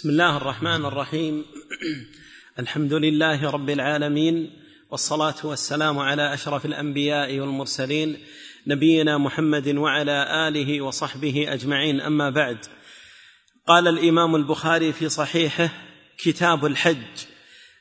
[0.00, 1.44] بسم الله الرحمن الرحيم.
[2.58, 4.50] الحمد لله رب العالمين
[4.90, 8.16] والصلاة والسلام على أشرف الأنبياء والمرسلين
[8.66, 12.00] نبينا محمد وعلى آله وصحبه أجمعين.
[12.00, 12.58] أما بعد
[13.66, 15.68] قال الإمام البخاري في صحيحه
[16.18, 17.26] كتاب الحج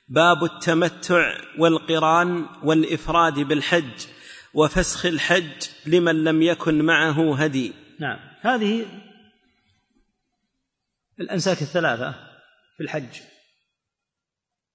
[0.09, 4.05] باب التمتع والقران والإفراد بالحج
[4.54, 7.73] وفسخ الحج لمن لم يكن معه هدي.
[7.99, 8.86] نعم هذه
[11.20, 12.11] الأنساك الثلاثة
[12.77, 13.21] في الحج.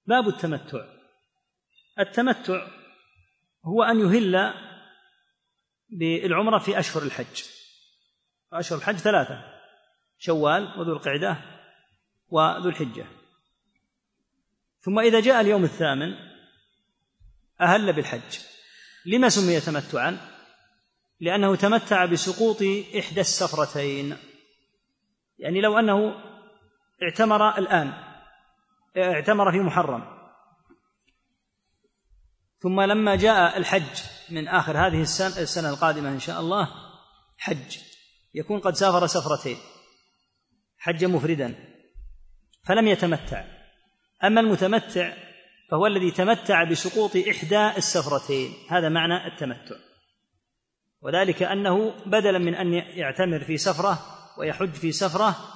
[0.06, 0.84] باب التمتع.
[1.98, 2.66] التمتع
[3.64, 4.54] هو أن يهل
[5.88, 7.42] بالعمرة في أشهر الحج.
[8.52, 9.44] أشهر الحج ثلاثة
[10.18, 11.36] شوال وذو القعدة
[12.28, 13.06] وذو الحجة.
[14.80, 16.14] ثم إذا جاء اليوم الثامن
[17.60, 18.38] أهل بالحج.
[19.06, 20.18] لما سمي تمتعا؟
[21.20, 22.62] لأنه تمتع بسقوط
[22.98, 24.16] إحدى السفرتين.
[25.38, 26.14] يعني لو أنه
[27.02, 27.92] اعتمر الآن.
[28.96, 30.14] اعتمر في محرم.
[32.58, 36.68] ثم لما جاء الحج من آخر هذه السنة, السنة القادمة إن شاء الله
[37.38, 37.78] حج.
[38.34, 39.56] يكون قد سافر سفرتين.
[40.78, 41.54] حج مفردا.
[42.64, 43.44] فلم يتمتع.
[44.24, 45.12] أما المتمتع
[45.70, 48.54] فهو الذي تمتع بسقوط إحدى السفرتين.
[48.70, 49.76] هذا معنى التمتع.
[51.00, 53.98] وذلك أنه بدلا من أن يعتمر في سفرة
[54.38, 55.53] ويحج في سفرة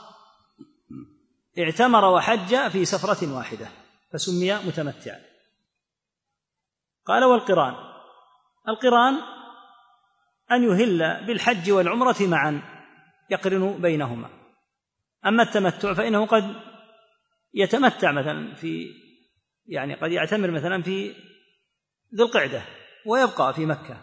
[1.58, 3.68] اعتمر وحج في سفرة واحدة
[4.12, 5.20] فسمي متمتعا.
[7.06, 7.74] قال والقران
[8.68, 9.14] القران
[10.52, 12.62] أن يهل بالحج والعمرة معا
[13.30, 14.30] يقرن بينهما.
[15.26, 16.54] أما التمتع فإنه قد
[17.54, 18.88] يتمتع مثلا في
[19.66, 21.14] يعني قد يعتمر مثلا في
[22.14, 22.62] ذي القعدة
[23.06, 23.96] ويبقى في مكة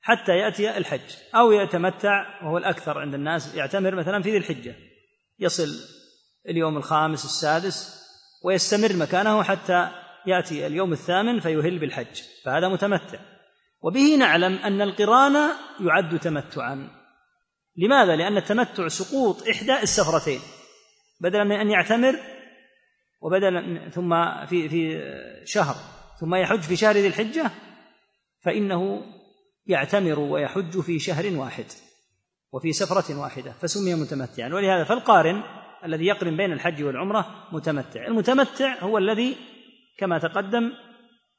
[0.00, 4.74] حتى يأتي الحج أو يتمتع وهو الأكثر عند الناس يعتمر مثلا في ذي الحجة
[5.38, 5.95] يصل
[6.48, 8.06] اليوم الخامس السادس
[8.44, 9.90] ويستمر مكانه حتى
[10.26, 13.18] يأتي اليوم الثامن فيهل بالحج فهذا متمتع.
[13.82, 16.90] وبه نعلم أن القران يعد تمتعا.
[17.76, 20.40] لماذا؟ لأن التمتع سقوط إحدى السفرتين.
[21.20, 22.16] بدلا من أن يعتمر
[23.20, 24.14] وبدلا ثم
[24.46, 25.02] في في
[25.44, 25.76] شهر
[26.20, 27.50] ثم يحج في شهر ذي الحجة
[28.40, 29.02] فإنه
[29.66, 31.64] يعتمر ويحج في شهر واحد
[32.52, 34.48] وفي سفرة واحدة فسمي متمتعا.
[34.48, 35.42] ولهذا فالقارن
[35.84, 38.06] الذي يقرن بين الحج والعمرة متمتع.
[38.06, 39.36] المتمتع هو الذي
[39.98, 40.72] كما تقدم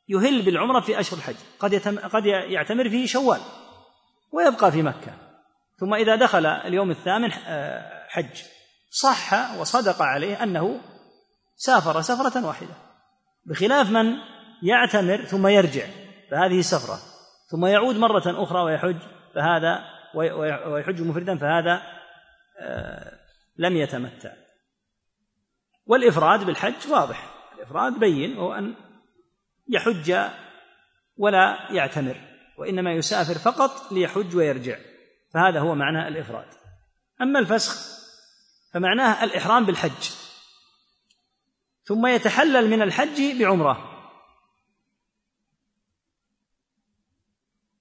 [0.09, 1.35] يهل بالعمرة في أشهر الحج.
[1.59, 3.39] قد, يتم قد يعتمر في شوال
[4.31, 5.13] ويبقى في مكة.
[5.79, 8.43] ثم إذا دخل اليوم الثامن آه، حج.
[8.89, 10.81] صح وصدق عليه أنه
[11.55, 12.73] سافر سفرة واحدة.
[13.45, 14.15] بخلاف من
[14.63, 15.85] يعتمر ثم يرجع
[16.31, 16.99] فهذه سفرة.
[17.51, 18.97] ثم يعود مرة أخرى ويحج
[19.35, 19.79] فهذا
[20.67, 21.81] ويحج مفردا فهذا
[23.57, 24.34] لم يتمتع.
[25.85, 27.34] والإفراد بالحج واضح.
[27.56, 28.75] الإفراد بين وهو أن
[29.69, 30.18] يحج
[31.18, 32.17] ولا يعتمر
[32.57, 34.78] وإنما يسافر فقط ليحج ويرجع.
[35.34, 36.47] فهذا هو معنى الإفراد.
[37.22, 37.97] أما الفسخ
[38.73, 40.12] فمعناه الإحرام بالحج.
[41.84, 43.94] ثم يتحلل من الحج بعمرة.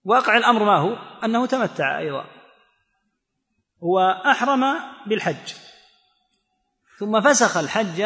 [0.04, 2.26] واقع الأمر ما هو؟ أنه تمتع أيضا.
[3.82, 4.64] هو أحرم
[5.06, 5.65] بالحج.
[6.98, 8.04] ثم فسخ الحج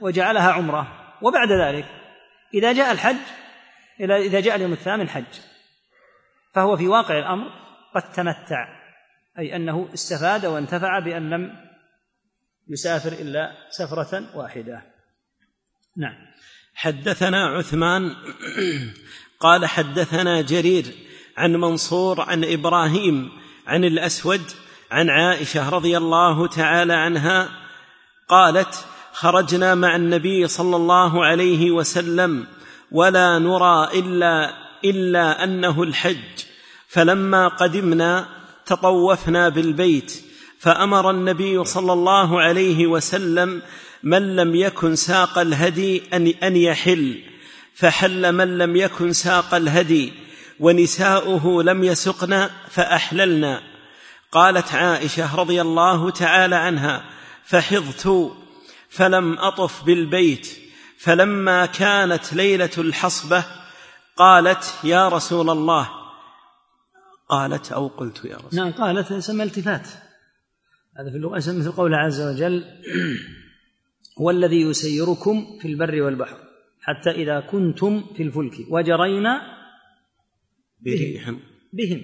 [0.00, 1.14] وجعلها عمرة.
[1.22, 1.84] وبعد ذلك
[2.54, 3.16] إذا جاء الحج
[4.00, 5.40] إذا جاء اليوم الثامن حج.
[6.54, 7.46] فهو في واقع الأمر
[7.94, 8.80] قد تمتع
[9.38, 11.56] أي أنه استفاد وانتفع بأن لم
[12.68, 14.82] يسافر إلا سفرة واحدة.
[15.96, 16.30] نعم.
[16.74, 18.16] حدثنا عثمان
[19.44, 20.84] قال حدثنا جرير
[21.36, 23.30] عن منصور عن إبراهيم
[23.66, 24.42] عن الأسود
[24.90, 27.59] عن عائشة رضي الله تعالى عنها
[28.30, 32.46] قالت خرجنا مع النبي صلى الله عليه وسلم
[32.92, 34.54] ولا نرى إلا
[34.84, 36.40] إلا أنه الحج.
[36.88, 38.28] فلما قدمنا
[38.66, 40.12] تطوفنا بالبيت
[40.58, 43.62] فأمر النبي صلى الله عليه وسلم
[44.02, 47.18] من لم يكن ساق الهدي أن أن يحل.
[47.74, 50.12] فحل من لم يكن ساق الهدي
[50.60, 53.62] ونساؤه لم يسقن فأحللنا.
[54.32, 57.04] قالت عائشة رضي الله تعالى عنها
[57.50, 58.32] فحضت
[58.88, 60.48] فلم أطف بالبيت
[60.98, 63.44] فلما كانت ليلة الحصبة
[64.16, 65.88] قالت يا رسول الله
[67.28, 69.88] قالت أو قلت يا رسول نعم قالت يسمى التفات.
[70.98, 72.64] هذا في اللغة مثل قول عز وجل
[74.20, 76.36] هو الذي يسيركم في البر والبحر
[76.80, 79.40] حتى إذا كنتم في الفلك وجرينا
[80.80, 81.34] بريح
[81.72, 82.02] بهم.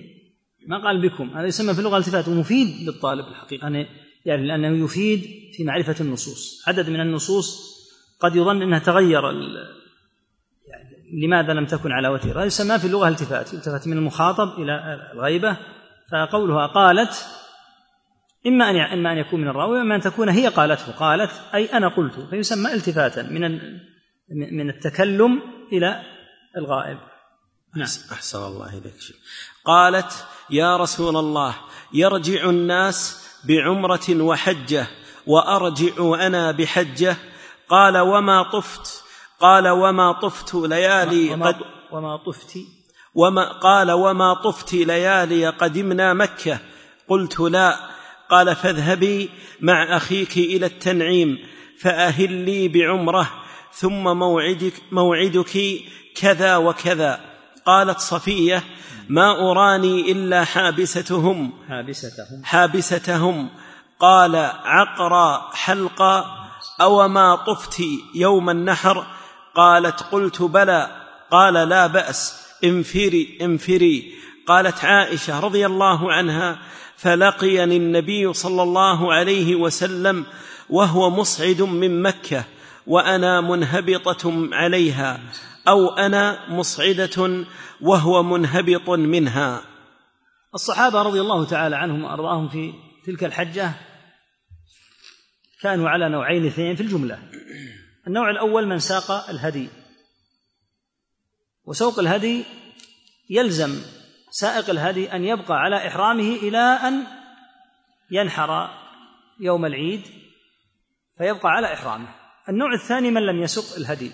[0.67, 3.87] ما قال بكم هذا يسمى في اللغة التفات ومفيد للطالب الحقيقة ان
[4.27, 5.21] يعني لأنه يفيد
[5.57, 6.69] في معرفة النصوص.
[6.69, 7.77] عدد من النصوص
[8.21, 9.77] قد يظن أنها تغير يعني
[11.27, 15.57] لماذا لم تكن على وتيرة هذا يسمى في اللغة التفات التفات من المخاطب إلى الغيبة
[16.13, 17.27] فقولها قالت
[18.47, 20.93] إما أن إما أن يكون من الراوي وإما أن تكون هي قالته.
[20.93, 23.61] قالت أي أنا قلت فيسمى التفاتا من
[24.29, 25.43] من التكلم
[25.73, 26.03] إلى
[26.57, 26.99] الغائب.
[27.77, 27.89] نعم.
[28.13, 28.95] أحسن الله إليك
[29.65, 31.55] قالت يا رسول الله
[31.93, 34.87] يرجع الناس بعمرة وحجة
[35.27, 37.17] وأرجع أنا بحجة.
[37.69, 39.05] قال وما طفت
[39.41, 41.57] قال وما طفت ليالي وما, قد
[41.93, 42.59] وما طفت.
[43.15, 46.59] وما قال وما طفت ليالي قدمنا مكة.
[47.09, 47.77] قلت لا.
[48.31, 51.39] قال فاذهبي مع أخيك إلى التنعيم
[51.81, 53.31] فأهلي بعمرة
[53.73, 55.81] ثم موعدك موعدك
[56.17, 57.36] كذا وكذا.
[57.67, 58.63] قالت صفية
[59.09, 61.53] ما أراني إلا حابستهم.
[61.69, 62.45] حابستهم.
[62.45, 63.49] حابستهم.
[64.01, 66.25] قال عقرا حلقا
[66.81, 67.83] أو ما طفت
[68.15, 69.07] يوم النحر.
[69.55, 70.91] قالت قلت بلى.
[71.31, 72.47] قال لا بأس.
[72.65, 74.15] انفري انفري.
[74.49, 76.59] قالت عائشة رضي الله عنها
[76.97, 80.27] فلقيني النبي صلى الله عليه وسلم
[80.71, 82.45] وهو مصعد من مكة.
[82.87, 85.21] وأنا منهبطة عليها
[85.69, 87.45] أو أنا مصعدة
[87.81, 89.63] وهو منهبط منها.
[90.55, 92.73] الصحابة رضي الله تعالى عنهم وأرضاهم في
[93.07, 93.73] تلك الحجة
[95.63, 97.19] كانوا على نوعين اثنين في الجملة.
[98.07, 99.69] النوع الأول من ساق الهدي.
[101.65, 102.45] وسوق الهدي
[103.31, 103.83] يلزم
[104.31, 107.07] سائق الهدي أن يبقى على إحرامه إلى أن
[108.11, 108.71] ينحر
[109.41, 110.03] يوم العيد
[111.19, 112.26] فيبقى على إحرامه.
[112.49, 114.13] النوع الثاني من لم يسق الهدي.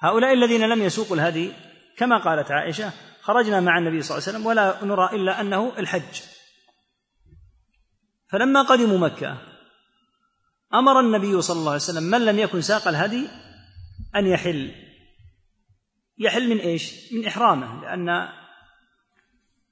[0.00, 1.52] هؤلاء الذين لم يسوقوا الهدي
[1.96, 6.22] كما قالت عائشة خرجنا مع النبي صلى الله عليه وسلم ولا نرى إلا أنه الحج.
[8.28, 9.38] فلما قدموا مكة
[10.74, 13.28] أمر النبي صلى الله عليه وسلم من لم يكن ساق الهدي
[14.16, 14.74] أن يحل.
[16.18, 18.28] يحل من إيش؟ من إحرامه لأن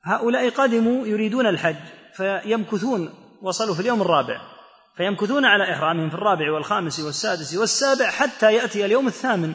[0.04, 1.76] هؤلاء قدموا يريدون الحج
[2.14, 4.59] فيمكثون وصلوا في اليوم الرابع.
[4.96, 9.54] فيمكثون على إحرامهم في الرابع والخامس والسادس والسابع حتى يأتي اليوم الثامن.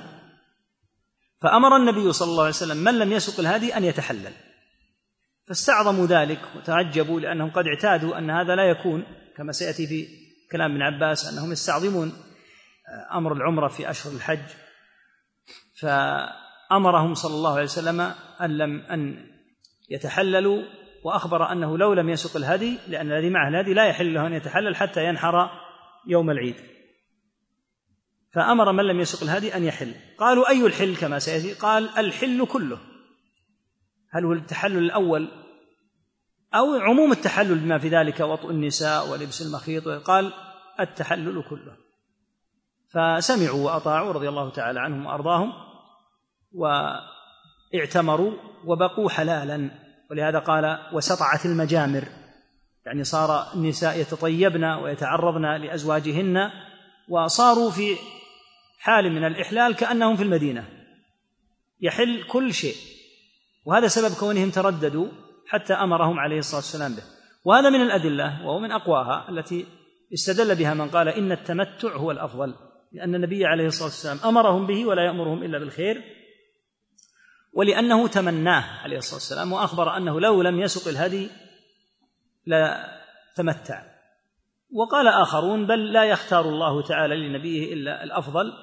[1.42, 4.34] فأمر النبي صلى الله عليه وسلم من لم يسق الهدي أن يتحلل.
[5.48, 9.04] فاستعظموا ذلك وتعجبوا لأنهم قد اعتادوا أن هذا لا يكون
[9.38, 10.08] كما سيأتي في
[10.52, 12.14] كلام ابن عباس أنهم يستعظمون
[13.14, 14.50] أمر العمرة في أشهر الحج.
[15.80, 18.02] فأمرهم صلى الله عليه وسلم
[18.42, 19.26] أن لم أن
[19.90, 20.64] يتحللوا
[21.06, 24.76] وأخبر أنه لو لم يسق الهدي لأن الذي معه الهدي لا يحل له أن يتحلل
[24.76, 25.50] حتى ينحر
[26.08, 26.56] يوم العيد.
[28.34, 29.96] فأمر من لم يسق الهدي أن يحل.
[30.18, 32.78] قالوا أي الحل كما سيأتي؟ قال الحل كله.
[34.12, 35.28] هل هو التحلل الأول
[36.56, 40.34] أو عموم التحلل بما في ذلك وطء النساء ولبس المخيط؟ قال
[40.80, 41.78] التحلل كله.
[42.90, 45.54] فسمعوا وأطاعوا رضي الله تعالى عنهم وأرضاهم
[47.74, 48.34] واعتمروا
[48.66, 49.85] وبقوا حلالا.
[50.12, 52.04] ولهذا قال وسطعت المجامر
[52.86, 56.52] يعني صار النساء يتطيبن ويتعرضن لأزواجهن
[57.10, 57.96] وصاروا في
[58.80, 60.66] حال من الإحلال كأنهم في المدينة.
[61.82, 62.76] يحل كل شيء.
[63.66, 65.08] وهذا سبب كونهم ترددوا
[65.48, 67.04] حتى أمرهم عليه الصلاة والسلام به.
[67.46, 69.66] وهذا من الأدلة وهو من أقواها التي
[70.14, 72.54] استدل بها من قال إن التمتع هو الأفضل
[72.94, 76.04] لأن النبي عليه الصلاة والسلام أمرهم به ولا يأمرهم إلا بالخير
[77.56, 81.30] ولأنه تمناه عليه الصلاة والسلام وأخبر أنه لو لم يسق الهدي
[82.46, 82.86] لا
[83.36, 83.84] تمتع.
[84.74, 88.54] وقال آخرون بل لا يختار الله تعالى لنبيه إلا الأفضل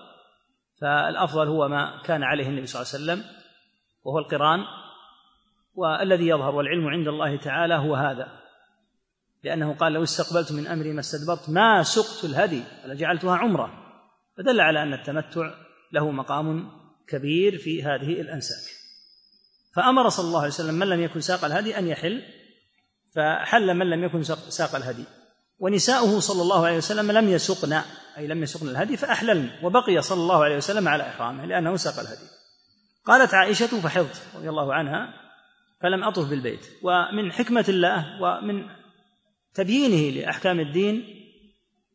[0.80, 3.36] فالأفضل هو ما كان عليه النبي صلى الله عليه وسلم
[4.04, 4.58] وهو القرآن
[5.74, 8.28] والذي يظهر والعلم عند الله تعالى هو هذا.
[9.44, 13.72] لأنه قال لو استقبلت من أمري ما استدبرت ما سقت الهدي ولجعلتها عمرة.
[14.36, 15.54] فدل على أن التمتع
[15.92, 16.70] له مقام
[17.08, 18.81] كبير في هذه الأنساك.
[19.74, 22.22] فأمر صلى الله عليه وسلم من لم يكن ساق الهدي أن يحل
[23.14, 25.04] فحل من لم يكن ساق الهدي.
[25.58, 27.82] ونساؤه صلى الله عليه وسلم لم يسقن
[28.18, 32.28] أي لم يسقن الهدي فأحللن وبقي صلى الله عليه وسلم على إحرامه لأنه ساق الهدي.
[33.04, 35.14] قالت عائشة فحضت رضي الله عنها
[35.82, 36.66] فلم أطف بالبيت.
[36.82, 38.66] ومن حكمة الله ومن
[39.54, 41.04] تبيينه لأحكام الدين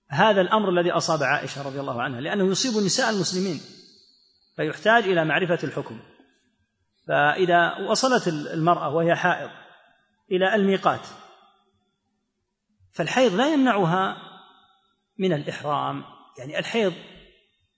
[0.10, 3.62] هذا الأمر الذي أصاب عائشة رضي الله عنها لأنه يصيب نساء المسلمين
[4.56, 6.00] فيحتاج إلى معرفة الحكم.
[7.08, 9.50] فإذا وصلت المرأة وهي حائض
[10.32, 11.08] إلى الميقات
[12.94, 14.18] فالحيض لا يمنعها
[15.18, 16.04] من الإحرام.
[16.38, 16.94] يعني الحيض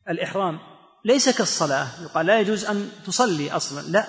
[0.10, 0.60] الإحرام
[1.06, 4.08] ليس كالصلاة يقال لا يجوز أن تصلي أصلا لا.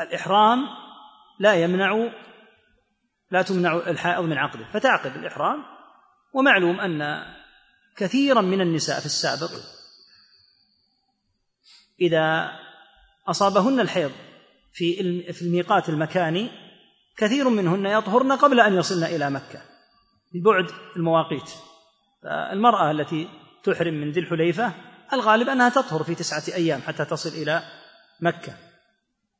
[0.00, 0.58] الإحرام
[1.38, 2.10] لا يمنع
[3.30, 4.64] لا تمنع الحائض من عقده.
[4.72, 5.64] فتعقد الإحرام
[6.34, 7.24] ومعلوم أن
[7.96, 9.50] كثيرا من النساء في السابق
[12.00, 12.50] إذا
[13.28, 14.12] أصابهن الحيض
[14.72, 16.50] في في الميقات المكاني
[17.16, 19.62] كثير منهن يطهرن قبل أن يصلن إلى مكة
[20.34, 21.50] ببعد المواقيت.
[22.24, 23.28] المرأة التي
[23.64, 24.72] تحرم من ذي الحليفة
[25.12, 27.62] الغالب أنها تطهر في تسعة أيام حتى تصل إلى
[28.20, 28.52] مكة.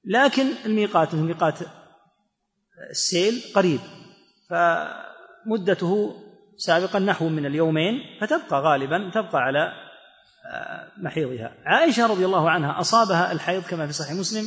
[0.05, 1.59] لكن الميقات ميقات
[2.91, 3.81] السيل قريب
[4.51, 6.15] فمدته
[6.57, 9.73] سابقا نحو من اليومين فتبقى غالبا تبقى على
[10.97, 11.55] محيضها.
[11.65, 14.45] عائشة رضي الله عنها أصابها الحيض كما في صحيح مسلم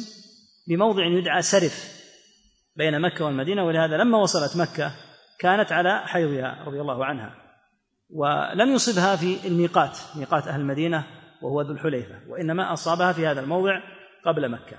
[0.68, 2.04] بموضع يدعى سرف
[2.76, 4.92] بين مكة والمدينة ولهذا لما وصلت مكة
[5.40, 7.36] كانت على حيضها رضي الله عنها
[8.10, 11.06] ولم يصبها في الميقات ميقات أهل المدينة
[11.42, 13.82] وهو ذو الحليفة وإنما أصابها في هذا الموضع
[14.26, 14.78] قبل مكة.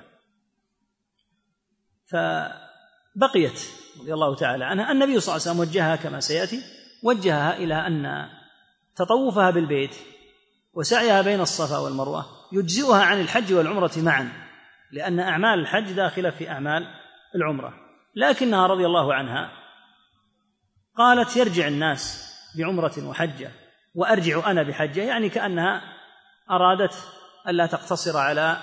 [2.06, 3.68] فبقيت
[4.00, 4.92] رضي الله تعالى عنها.
[4.92, 6.60] النبي صلى الله عليه وسلم وجهها كما سيأتي
[7.02, 8.28] وجهها إلى أن
[8.96, 9.96] تطوفها بالبيت
[10.74, 14.32] وسعيها بين الصفا والمروة يجزئها عن الحج والعمرة معا
[14.92, 16.86] لأن أعمال الحج داخلة في أعمال
[17.34, 17.74] العمرة.
[18.16, 19.50] لكنها رضي الله عنها
[20.96, 23.50] قالت يرجع الناس بعمرة وحجة
[23.94, 25.82] وأرجع أنا بحجة يعني كأنها
[26.50, 26.94] أرادت
[27.48, 28.56] ألا تقتصر على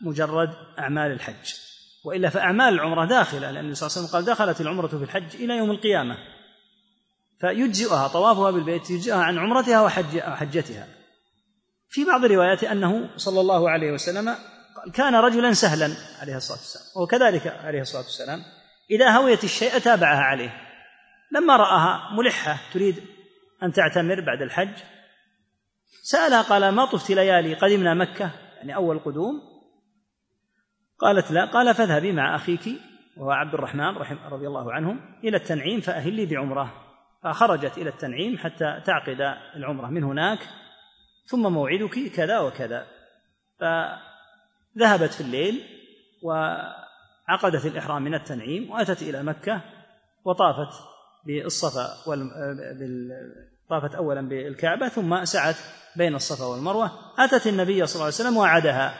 [0.00, 1.54] مجرد أعمال الحج.
[2.04, 5.36] وإلا فأعمال العمرة داخلة لأن النبي صلى الله عليه وسلم قال دخلت العمرة في الحج
[5.42, 6.16] إلى يوم القيامة.
[7.40, 11.01] فيجزئها طوافها بالبيت يجزئها عن عمرتها وحجتها
[11.92, 14.34] في بعض الروايات أنه صلى الله عليه وسلم
[14.94, 18.42] كان رجلا سهلا عليه الصلاة والسلام وكذلك عليه الصلاة والسلام
[18.90, 20.50] إذا هويت الشيء تابعها عليه.
[21.32, 23.02] لما رآها ملحة تريد
[23.62, 24.74] أن تعتمر بعد الحج
[26.02, 29.42] سألها قال ما طفت ليالي قدمنا مكة؟ يعني أول قدوم.
[30.98, 31.44] قالت لا.
[31.44, 32.68] قال فاذهبي مع أخيك
[33.16, 36.72] وهو عبد الرحمن رحمه رضي الله عنه إلى التنعيم فأهلي بعمرة.
[37.24, 39.20] فخرجت إلى التنعيم حتى تعقد
[39.56, 39.86] العمرة.
[39.86, 40.38] من هناك
[41.32, 42.86] ثم موعدك كذا وكذا.
[43.60, 45.64] فذهبت في الليل
[46.22, 49.60] وعقدت الإحرام من التنعيم وأتت إلى مكة
[50.24, 50.82] وطافت
[51.26, 52.30] بالصفا وال...
[53.70, 55.56] طافت أولا بالكعبة ثم سعت
[55.96, 56.90] بين الصفا والمروة.
[57.18, 58.94] أتت النبي صلى الله عليه وسلم وعدها.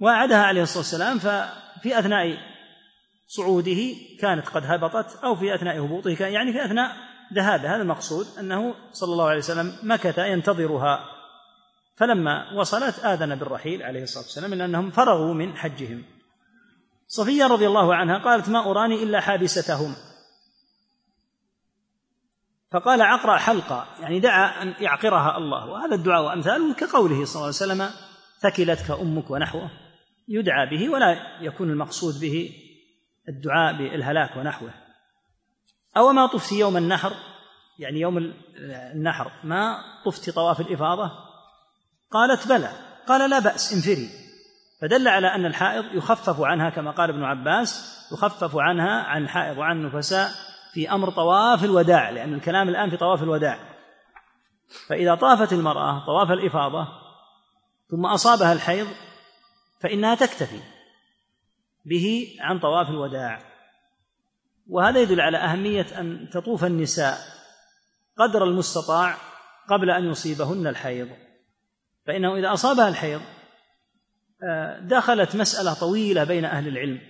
[0.00, 2.38] وعدها عليه الصلاة والسلام ففي أثناء
[3.26, 8.26] صعوده كانت قد هبطت أو في أثناء هبوطه كان يعني في أثناء ذهابه هذا المقصود
[8.38, 11.04] أنه صلى الله عليه وسلم مكث ينتظرها.
[11.96, 16.04] فلما وصلت آذن بالرحيل عليه الصلاة والسلام لأنهم فرغوا من حجهم.
[17.08, 19.94] صفية رضي الله عنها قالت ما أراني إلا حابستهم.
[22.70, 25.66] فقال عقرأ حلقة يعني دعا أن يعقرها الله.
[25.66, 27.90] وهذا الدعاء وأمثاله كقوله صلى الله عليه وسلم
[28.40, 29.70] ثكلتك أمك ونحوه.
[30.28, 32.52] يدعى به ولا يكون المقصود به
[33.28, 34.70] الدعاء بالهلاك ونحوه.
[35.96, 37.12] أو ما طفت يوم النحر
[37.78, 38.32] يعني يوم
[38.94, 41.10] النحر ما طفت طواف الإفاضة؟
[42.10, 42.70] قالت بلى
[43.08, 44.08] قال لا بأس انفري.
[44.80, 49.76] فدل على أن الحائض يخفف عنها كما قال ابن عباس يخفف عنها عن الحائض وعن
[49.76, 50.30] النفساء
[50.72, 53.58] في أمر طواف الوداع لأن الكلام الآن في طواف الوداع.
[54.88, 56.88] فإذا طافت المرأة طواف الإفاضة
[57.90, 58.86] ثم أصابها الحيض
[59.80, 60.60] فإنها تكتفي
[61.84, 63.57] به عن طواف الوداع.
[64.68, 67.18] وهذا يدل على أهمية أن تطوف النساء
[68.18, 69.16] قدر المستطاع
[69.70, 71.08] قبل أن يصيبهن الحيض.
[72.06, 73.20] فإنه إذا أصابها الحيض
[74.50, 77.00] آه، دخلت مسألة طويلة بين أهل العلم.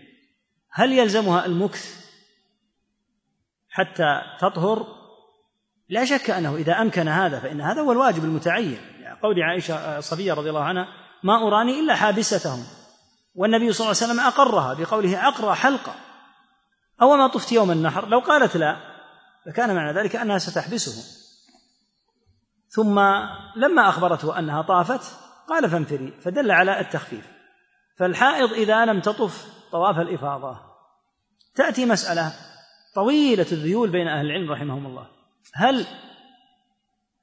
[0.71, 2.09] هل يلزمها المكث
[3.69, 4.87] حتى تطهر؟
[5.89, 8.79] لا شك أنه إذا أمكن هذا فإن هذا هو الواجب المتعين.
[9.01, 10.89] يعني قول عائشة صفية رضي الله عنها
[11.23, 12.65] ما أراني إلا حابستهم
[13.35, 15.95] والنبي صلى الله عليه وسلم أقرها بقوله عقرى حلقة
[17.03, 18.77] أو ما طفت يوم النحر لو قالت لا
[19.47, 21.19] فكان معنى ذلك أنها ستحبسه.
[22.69, 22.99] ثم
[23.57, 27.27] لما أخبرته أنها طافت قال فانفري فدل على التخفيف.
[27.99, 30.61] فالحائض إذا لم تطف طواف الإفاضة.
[31.55, 32.33] تأتي مسألة
[32.95, 35.07] طويلة الذيول بين أهل العلم رحمهم الله.
[35.55, 35.87] هل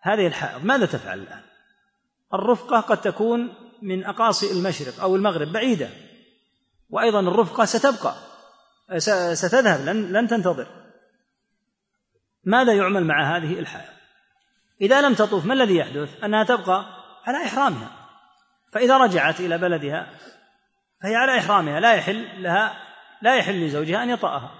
[0.02, 1.42] هذه الحائض ماذا تفعل الآن؟
[2.34, 5.90] الرفقة قد تكون من أقاصي المشرق أو المغرب بعيدة
[6.90, 8.16] وأيضا الرفقة ستبقى.
[9.34, 9.86] ستذهب.
[9.86, 10.68] لن, لن تنتظر.
[12.44, 13.96] ماذا يعمل مع هذه الحائض
[14.82, 16.86] إذا لم تطوف ما الذي يحدث؟ أنها تبقى
[17.26, 17.92] على إحرامها.
[18.72, 20.10] فإذا رجعت إلى بلدها
[21.04, 21.80] فهي على إحرامها.
[21.80, 22.74] لا يحل لها
[23.22, 24.52] لا يحل لزوجها أن يطأها.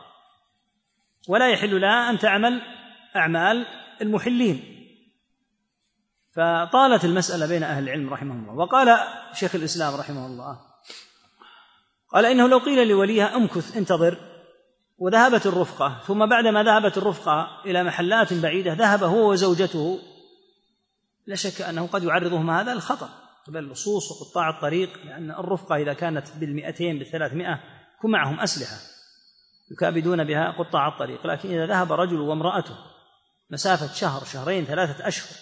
[1.28, 2.62] ولا يحل لها أن تعمل
[3.16, 3.66] أعمال
[4.02, 4.76] المحلين.
[6.36, 8.54] فطالت المسألة بين أهل العلم رحمهم الله.
[8.54, 9.00] وقال
[9.34, 10.65] شيخ الإسلام رحمه الله
[12.12, 14.18] قال إنه لو قيل لوليها أمكث انتظر
[14.98, 20.00] وذهبت الرفقة ثم بعدما ذهبت الرفقة إلى محلات بعيدة ذهب هو وزوجته.
[21.28, 23.08] لا شك أنه قد يعرضهم هذا للخطر
[23.48, 27.60] قبل اللصوص وقطاع الطريق لأن الرفقة إذا كانت بالمئتين بالثلاثمائة
[27.98, 28.78] يكون معهم أسلحة
[29.72, 31.28] يكابدون بها قطاع الطريق.
[31.28, 32.76] لكن إذا ذهب رجل وامرأته
[33.50, 35.38] مسافة شهر شهرين ثلاثة أشهر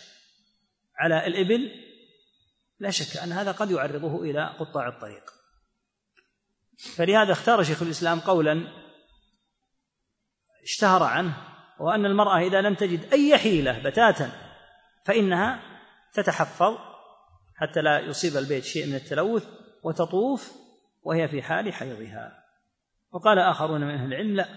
[0.97, 1.71] على الإبل
[2.79, 5.23] لا شك أن هذا قد يعرضه إلى قطاع الطريق.
[6.77, 8.67] فلهذا اختار شيخ الإسلام قولا
[10.63, 11.33] اشتهر عنه
[11.79, 14.31] وأن المرأة إذا لم تجد أي حيلة بتاتا
[15.05, 15.59] فإنها
[16.13, 16.77] تتحفظ
[17.55, 19.47] حتى لا يصيب البيت شيء من التلوث
[19.83, 20.51] وتطوف
[21.03, 22.43] وهي في حال حيضها.
[23.11, 24.47] وقال آخرون من أهل العلم لا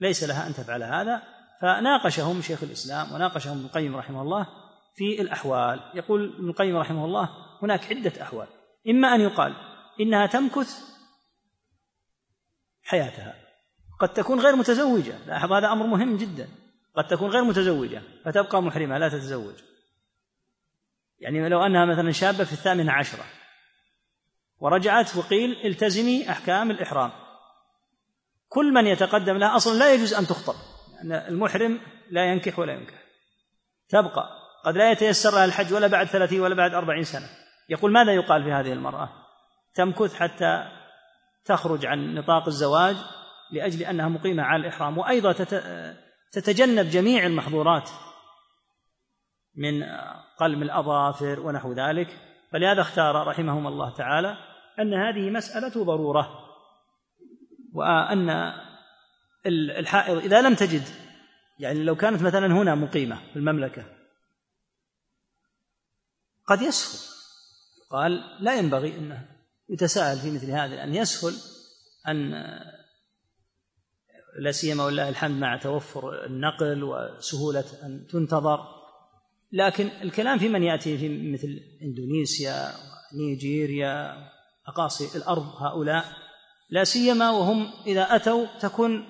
[0.00, 1.22] ليس لها أن تفعل هذا.
[1.62, 4.46] فناقشهم شيخ الإسلام وناقشهم ابن القيم رحمه الله
[4.94, 5.80] في الأحوال.
[5.94, 7.28] يقول ابن القيم رحمه الله
[7.62, 8.46] هناك عدة أحوال.
[8.88, 9.54] إما أن يقال
[10.00, 10.90] إنها تمكث
[12.90, 13.34] حياتها.
[14.00, 15.18] قد تكون غير متزوجة.
[15.26, 16.48] لاحظ هذا أمر مهم جدا.
[16.96, 18.02] قد تكون غير متزوجة.
[18.24, 18.98] فتبقى محرمة.
[18.98, 19.54] لا تتزوج.
[21.18, 23.24] يعني لو أنها مثلا شابة في الثامنة عشرة.
[24.58, 27.10] ورجعت وقيل التزمي أحكام الإحرام.
[28.48, 30.54] كل من يتقدم لها أصلا لا يجوز أن تخطب.
[30.94, 31.80] لأن المحرم
[32.10, 33.04] لا ينكح ولا ينكح.
[33.88, 34.28] تبقى.
[34.64, 37.28] قد لا يتيسر لها الحج ولا بعد ثلاثين ولا بعد أربعين سنة.
[37.68, 39.08] يقول ماذا يقال في هذه المرأة؟
[39.74, 40.79] تمكث حتى
[41.44, 42.96] تخرج عن نطاق الزواج
[43.52, 45.32] لأجل أنها مقيمة على الإحرام وأيضا
[46.32, 47.90] تتجنب جميع المحظورات
[49.54, 49.82] من
[50.38, 52.18] قلم الأظافر ونحو ذلك.
[52.52, 54.36] فلهذا اختار رحمهم الله تعالى
[54.78, 56.46] أن هذه مسألة ضرورة
[57.72, 58.52] وأن
[59.46, 60.82] الحائض إذا لم تجد
[61.58, 63.84] يعني لو كانت مثلا هنا مقيمة في المملكة
[66.46, 67.10] قد يسهل
[67.90, 69.28] قال لا ينبغي أنه
[69.70, 71.34] يتساءل في مثل هذا أن يسهل
[72.08, 72.32] أن
[74.38, 78.58] لا سيما ولله الحمد مع توفر النقل وسهولة أن تنتظر.
[79.52, 82.72] لكن الكلام في من يأتي في مثل إندونيسيا
[83.18, 84.16] نيجيريا
[84.68, 86.04] أقاصي الأرض هؤلاء
[86.70, 89.04] لا سيما وهم إذا أتوا تكون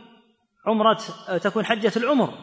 [0.67, 1.01] عمرة
[1.39, 2.35] تكون حجة العمر.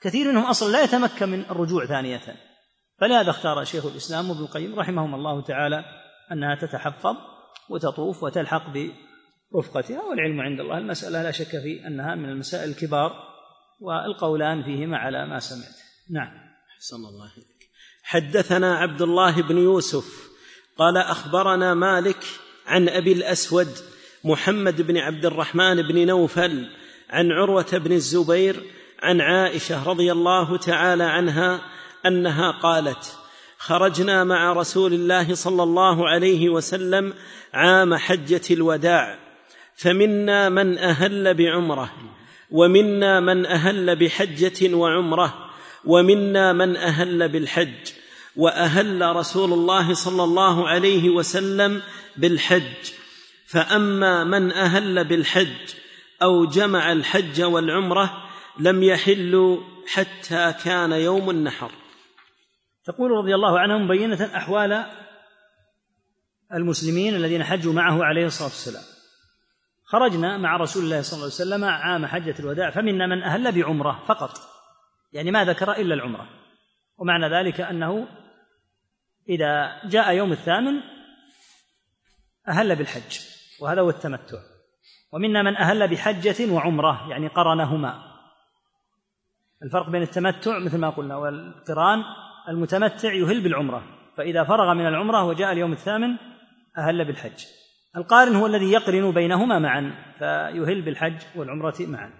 [0.00, 2.36] كثير منهم أصلا لا يتمكن من الرجوع ثانية.
[3.00, 6.01] فلهذا اختار شيخ الإسلام ابن القيم رحمهم الله تعالى
[6.32, 7.16] أنها تتحفظ
[7.70, 10.78] وتطوف وتلحق برفقتها والعلم عند الله.
[10.78, 13.12] المسألة لا شك في أنها من المسائل الكبار
[13.80, 15.76] والقولان فيهما على ما سمعت.
[16.10, 16.32] نعم.
[16.76, 17.52] أحسن الله إليك.
[18.02, 20.32] حدثنا عبد الله بن يوسف
[20.78, 22.24] قال أخبرنا مالك
[22.66, 23.68] عن أبي الأسود
[24.24, 26.70] محمد بن عبد الرحمن بن نوفل
[27.10, 28.62] عن عروة بن الزبير
[29.02, 31.60] عن عائشة رضي الله تعالى عنها
[32.06, 33.18] أنها قالت
[33.62, 37.14] خرجنا مع رسول الله صلى الله عليه وسلم
[37.54, 39.18] عام حجة الوداع.
[39.76, 41.92] فمنا من أهل بعمرة
[42.50, 45.50] ومنا من أهل بحجة وعمرة
[45.84, 47.92] ومنا من أهل بالحج
[48.36, 51.82] وأهل رسول الله صلى الله عليه وسلم
[52.16, 52.92] بالحج.
[53.46, 55.74] فأما من أهل بالحج
[56.22, 58.22] أو جمع الحج والعمرة
[58.58, 61.70] لم يحلوا حتى كان يوم النحر.
[62.84, 64.86] تقول رضي الله عنها مبينه أحوال
[66.52, 68.82] المسلمين الذين حجوا معه عليه الصلاة والسلام.
[69.84, 74.04] خرجنا مع رسول الله صلى الله عليه وسلم عام حجة الوداع فمنا من أهل بعمرة
[74.06, 74.30] فقط.
[75.12, 76.28] يعني ما ذكر إلا العمرة.
[76.98, 78.08] ومعنى ذلك أنه
[79.28, 80.80] إذا جاء يوم الثامن
[82.48, 83.18] أهل بالحج
[83.60, 84.38] وهذا هو التمتع.
[85.12, 88.12] ومنا من أهل بحجة وعمرة يعني قرنهما.
[89.62, 92.04] الفرق بين التمتع مثل ما قلنا والقران
[92.48, 93.84] المتمتع يهل بالعمرة
[94.16, 96.16] فإذا فرغ من العمرة وجاء اليوم الثامن
[96.78, 97.44] أهل بالحج.
[97.96, 102.12] القارن هو الذي يقرن بينهما معا فيهل بالحج والعمرة معا.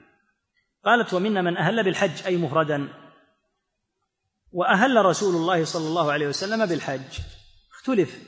[0.84, 2.88] قالت ومنا من أهل بالحج أي مفردا؟
[4.52, 7.20] وأهل رسول الله صلى الله عليه وسلم بالحج.
[7.70, 8.22] اختلف.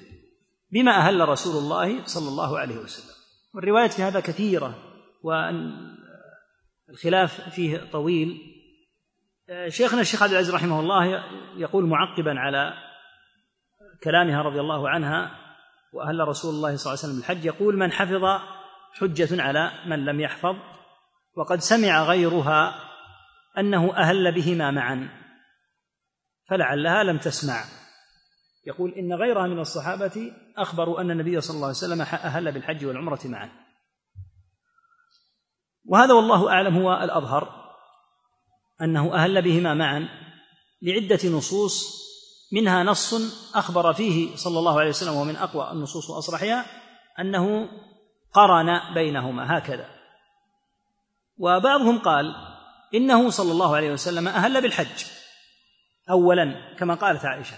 [0.72, 3.14] بما أهل رسول الله صلى الله عليه وسلم؟
[3.54, 4.74] والروايات في هذا كثيرة
[6.88, 8.53] والخلاف فيه طويل.
[9.68, 11.24] شيخنا الشيخ عبد العزيز رحمه الله
[11.56, 12.74] يقول معقبا على
[14.04, 15.30] كلامها رضي الله عنها
[15.92, 17.44] وأهل رسول الله صلى الله عليه وسلم الحج.
[17.44, 18.24] يقول من حفظ
[18.92, 20.56] حجة على من لم يحفظ
[21.36, 22.74] وقد سمع غيرها
[23.58, 25.08] أنه أهل بهما معا
[26.48, 27.64] فلعلها لم تسمع.
[28.66, 33.20] يقول إن غيرها من الصحابة أخبروا أن النبي صلى الله عليه وسلم أهل بالحج والعمرة
[33.24, 33.50] معا.
[35.84, 37.63] وهذا والله أعلم هو الأظهر.
[38.82, 40.08] أنه أهل بهما معا
[40.82, 42.04] لعدة نصوص
[42.52, 43.14] منها نص
[43.56, 46.66] أخبر فيه صلى الله عليه وسلم ومن أقوى النصوص وأصرحها
[47.20, 47.68] أنه
[48.32, 49.88] قرن بينهما هكذا.
[51.38, 52.34] وبعضهم قال
[52.94, 55.04] إنه صلى الله عليه وسلم أهل بالحج
[56.10, 57.56] أولا كما قالت عائشة.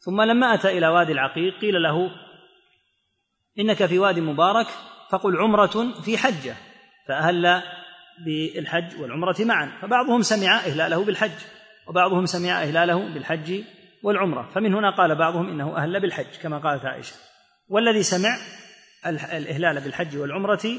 [0.00, 2.10] ثم لما أتى إلى وادي العقيق قيل له
[3.58, 4.66] إنك في واد مبارك
[5.10, 6.56] فقل عمرة في حجة
[7.08, 7.62] فأهل
[8.24, 9.72] بالحج والعمرة معا.
[9.82, 11.38] فبعضهم سمع إهلاله بالحج
[11.86, 13.62] وبعضهم سمع إهلاله بالحج
[14.02, 14.50] والعمرة.
[14.54, 17.14] فمن هنا قال بعضهم إنه أهل بالحج كما قالت عائشة.
[17.68, 18.36] والذي سمع
[19.06, 20.78] الإهلال بالحج والعمرة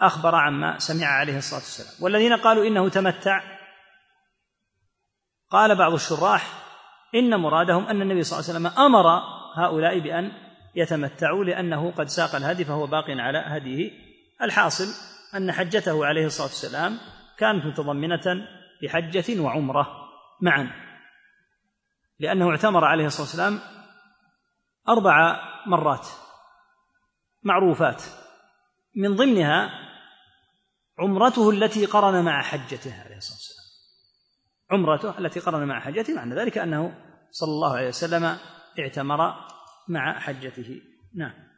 [0.00, 2.04] أخبر عما سمع عليه الصلاة والسلام.
[2.04, 3.42] والذين قالوا إنه تمتع
[5.50, 6.62] قال بعض الشراح
[7.14, 9.06] إن مرادهم أن النبي صلى الله عليه وسلم أمر
[9.54, 10.32] هؤلاء بأن
[10.74, 13.90] يتمتعوا لأنه قد ساق الهدي فهو باق على هديه
[14.42, 15.11] الحاصل.
[15.34, 16.98] أن حجته عليه الصلاة والسلام
[17.38, 18.48] كانت متضمنة
[18.82, 19.86] لحجة وعمرة
[20.40, 20.70] معا
[22.18, 23.60] لأنه اعتمر عليه الصلاة والسلام
[24.88, 26.06] أربع مرات
[27.42, 28.02] معروفات.
[28.96, 29.70] من ضمنها
[30.98, 33.62] عمرته التي قرن مع حجته عليه الصلاة والسلام.
[34.70, 36.94] عمرته التي قرن مع حجته معنى ذلك أنه
[37.30, 38.38] صلى الله عليه وسلم
[38.78, 39.34] اعتمر
[39.88, 40.80] مع حجته.
[41.14, 41.51] نعم.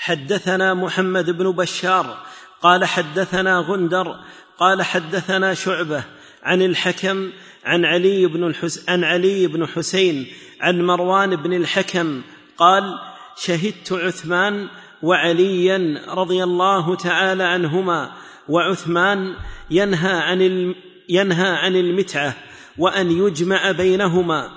[0.00, 2.18] حدثنا محمد بن بشار
[2.62, 4.16] قال حدثنا غندر
[4.58, 6.04] قال حدثنا شعبة
[6.42, 7.30] عن الحكم
[7.64, 10.26] عن علي بن الحس عن علي بن حسين
[10.60, 12.22] عن مروان بن الحكم
[12.58, 12.98] قال
[13.36, 14.68] شهدت عثمان
[15.02, 18.12] وعليا رضي الله تعالى عنهما
[18.48, 19.34] وعثمان
[19.70, 20.74] ينهى عن
[21.08, 22.36] ينهى عن المتعة
[22.78, 24.50] وأن يجمع بينهما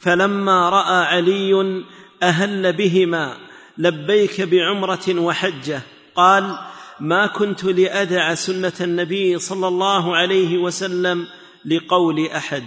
[0.00, 1.82] فلما رأى علي
[2.22, 3.45] أهل بهما
[3.78, 5.80] لبيك بعمرة وحجة.
[6.14, 6.58] قال
[7.00, 11.26] ما كنت لأدع سنة النبي صلى الله عليه وسلم
[11.64, 12.64] لقول أحد.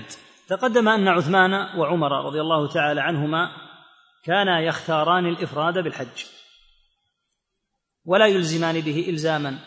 [0.47, 3.51] تقدم أن عثمان وعمر رضي الله تعالى عنهما
[4.25, 6.25] كانا يختاران الإفراد بالحج.
[8.05, 9.59] ولا يلزمان به إلزاما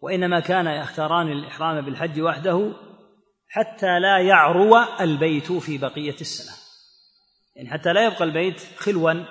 [0.00, 2.72] وإنما كانا يختاران الإحرام بالحج وحده
[3.48, 6.56] حتى لا يعرو البيت في بقية السنة.
[7.56, 9.24] يعني حتى لا يبقى البيت خلوا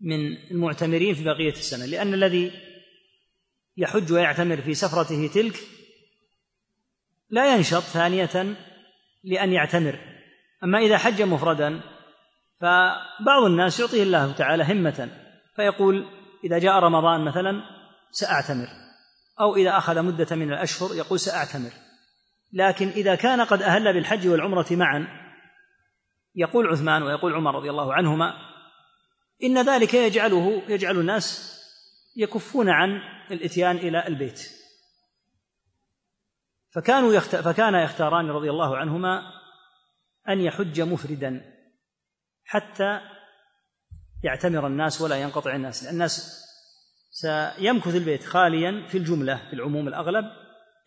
[0.00, 2.52] من المعتمرين في بقية السنة لأن الذي
[3.76, 5.56] يحج ويعتمر في سفرته تلك
[7.30, 8.56] لا ينشط ثانية
[9.24, 9.98] لأن يعتمر.
[10.64, 11.80] أما إذا حج مفردا
[12.60, 15.10] فبعض الناس يعطيه الله تعالى همة
[15.56, 16.06] فيقول
[16.44, 17.62] إذا جاء رمضان مثلا
[18.10, 18.66] سأعتمر
[19.40, 21.70] أو إذا أخذ مدة من الأشهر يقول سأعتمر.
[22.52, 25.06] لكن إذا كان قد أهل بالحج والعمرة معا
[26.34, 28.34] يقول عثمان ويقول عمر رضي الله عنهما
[29.42, 31.58] إن ذلك يجعله يجعل الناس
[32.16, 34.50] يكفون عن الإتيان إلى البيت.
[36.70, 37.36] فكانوا يخت...
[37.36, 39.22] فكان يختاران رضي الله عنهما
[40.28, 41.54] أن يحج مفردا
[42.44, 43.00] حتى
[44.24, 45.84] يعتمر الناس ولا ينقطع الناس.
[45.84, 46.44] لأن الناس
[47.10, 50.24] سيمكث البيت خاليا في الجملة في العموم الأغلب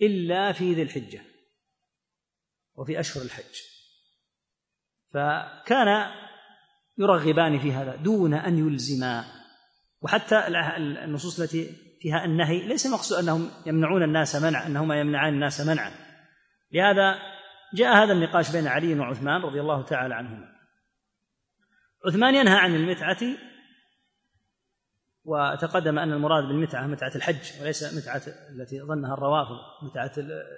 [0.01, 1.21] إلا في ذي الحجة
[2.75, 3.55] وفي أشهر الحج.
[5.13, 6.11] فكان
[6.97, 9.25] يرغبان في هذا دون أن يلزما.
[10.01, 11.69] وحتى النصوص التي
[12.01, 15.91] فيها النهي ليس المقصود أنهم يمنعون الناس منع أنهما يمنعان الناس منعا.
[16.71, 17.15] لهذا
[17.73, 20.51] جاء هذا النقاش بين علي وعثمان رضي الله تعالى عنهما.
[22.05, 23.19] عثمان ينهى عن المتعة
[25.23, 30.11] وتقدم أن المراد بالمتعة متعة الحج وليس متعة التي ظنها الروافض متعة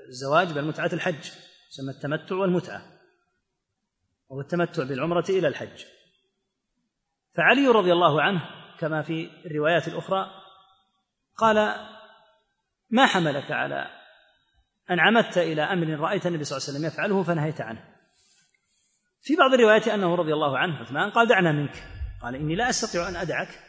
[0.09, 1.29] الزواج بل متعة الحج
[1.71, 2.81] تسمى التمتع والمتعة
[4.29, 5.83] وهو التمتع بالعمرة إلى الحج.
[7.35, 8.41] فعلي رضي الله عنه
[8.79, 10.31] كما في الروايات الأخرى
[11.37, 11.75] قال
[12.89, 13.87] ما حملك على
[14.91, 17.83] أن عمدت إلى أمر رأيت النبي صلى الله عليه وسلم يفعله فنهيت عنه.
[19.21, 21.83] في بعض الروايات أنه رضي الله عنه عثمان قال دعنا منك.
[22.21, 23.59] قال إني لا أستطيع أن أدعك.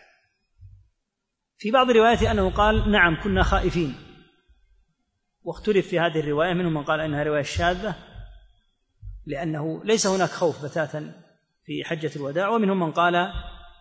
[1.59, 3.95] في بعض الروايات أنه قال نعم كنا خائفين.
[5.43, 7.95] واختلف في هذه الرواية منهم من قال إنها رواية شاذة
[9.27, 11.13] لأنه ليس هناك خوف بتاتا
[11.65, 13.33] في حجة الوداع ومنهم من قال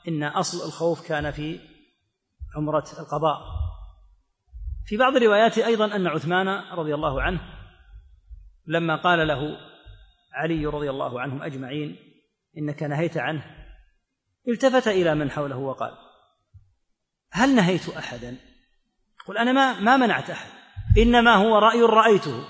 [0.07, 1.59] إن أصل الخوف كان في
[2.55, 3.37] عمرة القضاء.
[4.85, 7.41] في بعض الروايات أيضا أن عثمان رضي الله عنه
[8.67, 9.57] لما قال له
[10.33, 11.97] علي رضي الله عنهم أجمعين
[12.57, 13.43] إنك نهيت عنه
[14.47, 15.91] التفت إلى من حوله وقال
[17.31, 18.37] هل نهيت احدا؟
[19.27, 20.49] قل أنا ما ما منعت أحد
[20.97, 22.45] إنما هو رأي رأيته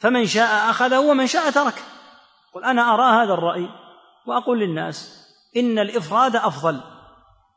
[0.00, 1.82] فمن شاء أخذه ومن شاء تركه.
[2.54, 3.68] قل أنا أرى هذا الرأي
[4.26, 6.80] وأقول للناس إن الإفراد أفضل.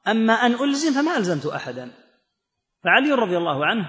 [0.07, 1.91] أما أن ألزم فما ألزمت أحدا.
[2.83, 3.85] فعلي رضي الله عنه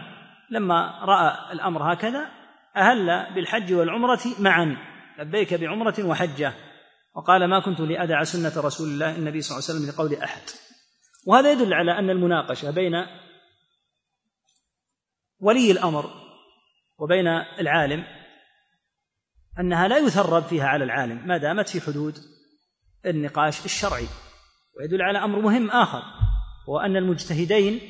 [0.51, 2.31] لما رأى الأمر هكذا
[2.77, 4.77] أهل بالحج والعمرة معا.
[5.19, 6.53] لبيك بعمرة وحجة.
[7.15, 10.43] وقال ما كنت لأدع سنة رسول الله النبي صلى الله عليه وسلم لقول أحد.
[11.27, 13.07] وهذا يدل على أن المناقشة بين
[15.41, 16.11] ولي الأمر
[16.99, 17.27] وبين
[17.59, 18.05] العالم
[19.61, 22.15] أنها لا يثرب فيها على العالم ما دامت في حدود.
[23.07, 24.07] النقاش الشرعي
[24.79, 26.03] ويدل على أمر مهم آخر
[26.69, 27.81] هو أن المجتهدين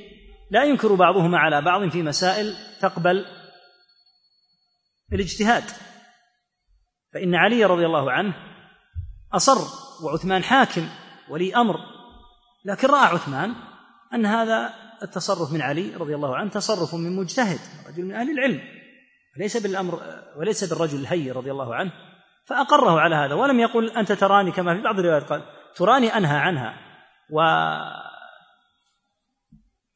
[0.51, 3.27] لا ينكر بعضهما على بعض في مسائل تقبل
[5.12, 5.64] الاجتهاد.
[7.14, 8.35] فإن علي رضي الله عنه
[9.33, 9.59] أصر
[10.05, 10.88] وعثمان حاكم
[11.29, 11.77] ولي أمر
[12.64, 13.55] لكن رأى عثمان
[14.14, 18.61] أن هذا التصرف من علي رضي الله عنه تصرف من مجتهد رجل من أهل العلم
[19.37, 20.03] وليس بالأمر
[20.37, 21.92] وليس بالرجل الهي رضي الله عنه
[22.44, 25.42] فأقره على هذا ولم يقل أنت تراني كما في بعض الروايات قال
[25.74, 26.74] تراني أنهى عنها
[27.31, 27.40] و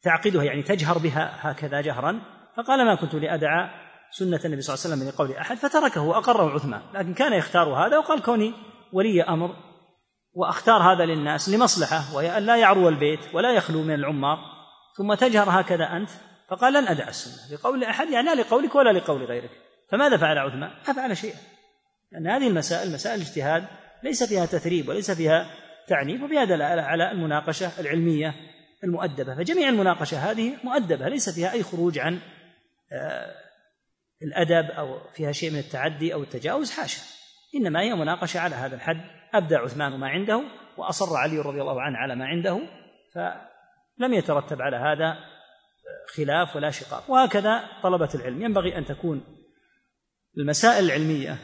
[0.02, 2.20] تعقدها يعني تجهر بها هكذا جهرا
[2.56, 3.70] فقال ما كنت لأدعى
[4.11, 7.98] سنة النبي صلى الله عليه وسلم لقول أحد فتركه وأقره عثمان لكن كان يختار هذا
[7.98, 8.54] وقال كوني
[8.92, 9.56] ولي أمر
[10.35, 14.38] وأختار هذا للناس لمصلحة وهي أن لا يعرو البيت ولا يخلو من العمار
[14.96, 16.11] ثم تجهر هكذا أنت
[16.48, 19.50] فقال لن أدع السنة لقول أحد يعني لا لقولك ولا لقول غيرك
[19.90, 21.38] فماذا فعل عثمان؟ ما فعل شيئا
[22.16, 23.64] لأن هذه المسائل مسائل اجتهاد
[24.02, 25.50] ليس فيها تثريب وليس فيها
[25.87, 28.35] تعنيف وفيها دلالة على المناقشة العلمية
[28.85, 29.35] المؤدبة.
[29.35, 32.18] فجميع المناقشة هذه مؤدبة ليس فيها أي خروج عن
[32.92, 33.35] آه،
[34.22, 37.02] الأدب أو فيها شيء من التعدي أو التجاوز حاشا.
[37.55, 39.00] إنما هي مناقشة على هذا الحد.
[39.35, 40.42] أبدى عثمان ما عنده
[40.76, 42.61] وأصر علي رضي الله عنه على ما عنده
[43.14, 47.11] فلم يترتب على هذا آه، خلاف ولا شقاق.
[47.11, 48.42] وهكذا طلبة العلم.
[48.42, 49.24] ينبغي أن تكون
[50.38, 51.38] المسائل العلمية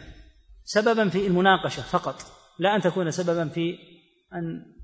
[0.65, 2.23] سببا في المناقشة فقط
[2.59, 3.79] لا أن تكون سببا في
[4.35, 4.75] أن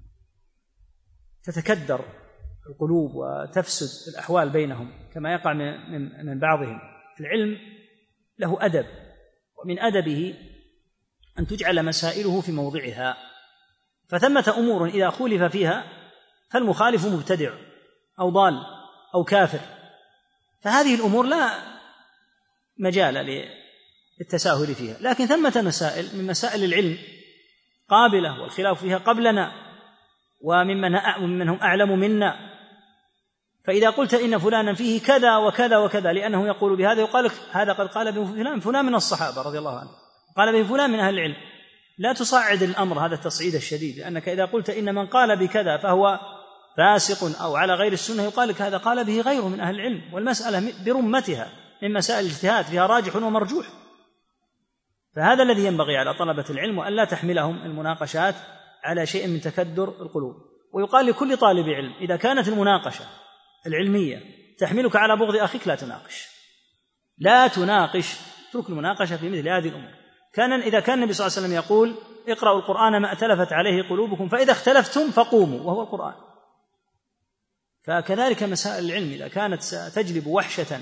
[1.44, 2.04] تتكدر
[2.68, 5.52] القلوب وتفسد الأحوال بينهم كما يقع
[6.22, 6.80] من بعضهم.
[7.20, 7.58] العلم
[8.38, 8.86] له أدب
[9.64, 10.34] ومن أدبه
[11.38, 13.16] أن تجعل مسائله في موضعها.
[14.08, 15.84] فثمة أمور إذا خولف فيها
[16.50, 17.54] فالمخالف مبتدع
[18.20, 18.54] أو ضال
[19.14, 19.60] أو كافر.
[20.60, 21.50] فهذه الأمور لا
[22.78, 23.26] مجال
[24.20, 24.96] للتساهل فيها.
[25.00, 26.98] لكن ثمة مسائل من مسائل العلم
[27.88, 29.52] قابلة والخلاف فيها قبلنا
[30.40, 32.35] وممن هم أعلم منا.
[33.66, 37.87] فإذا قلت إن فلانا فيه كذا وكذا وكذا لأنه يقول بهذا يقال لك هذا قد
[37.87, 39.90] قال به فلان فلان من الصحابة رضي الله عنه.
[40.37, 41.37] قال به فلان من أهل العلم.
[41.98, 46.20] لا تصعد الأمر هذا التصعيد الشديد لأنك إذا قلت إن من قال بكذا فهو
[46.76, 50.14] فاسق أو على غير السنة يقال لك هذا قال به غيره من أهل العلم.
[50.14, 51.52] والمسألة برمتها
[51.83, 53.66] من مسائل الاجتهاد فيها راجح ومرجوح.
[55.18, 58.35] فهذا الذي ينبغي على طلبة العلم وأن لا تحملهم المناقشات
[58.85, 60.35] على شيء من تكدر القلوب.
[60.72, 63.04] ويقال لكل طالب علم إذا كانت المناقشة
[63.66, 64.22] العلمية
[64.59, 66.28] تحملك على بغض أخيك لا تناقش.
[67.18, 68.16] لا تناقش.
[68.50, 69.90] اترك المناقشة في مثل هذه الأمور.
[70.33, 71.94] كان إذا كان النبي صلى الله عليه وسلم يقول
[72.28, 76.14] اقرأوا القرآن ما ائتلفت عليه قلوبكم فإذا اختلفتم فقوموا وهو القرآن.
[77.85, 80.81] فكذلك مسائل العلم إذا كانت ستجلب وحشة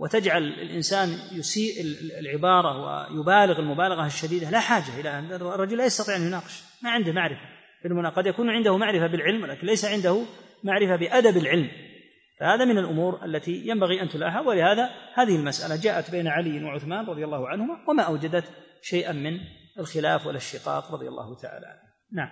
[0.00, 1.82] وتجعل الإنسان يسيء
[2.20, 2.78] العبارة
[3.12, 7.40] ويبالغ المبالغة الشديدة لا حاجة إلى أن الرجل لا يستطيع أن يناقش ما عنده معرفة
[7.82, 10.22] في قد يكون عنده معرفة بالعلم ولكن ليس عنده
[10.64, 11.70] معرفة بأدب العلم.
[12.40, 17.24] فهذا من الأمور التي ينبغي أن تلاحظ ولهذا هذه المسألة جاءت بين علي وعثمان رضي
[17.24, 18.44] الله عنهما وما أوجدت
[18.82, 19.40] شيئا من
[19.78, 21.80] الخلاف ولا الشقاق رضي الله تعالى عنه.
[22.12, 22.30] نعم.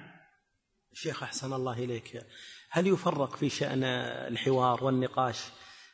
[0.93, 2.27] شيخ أحسن الله إليك
[2.71, 5.45] هل يفرق في شأن الحوار والنقاش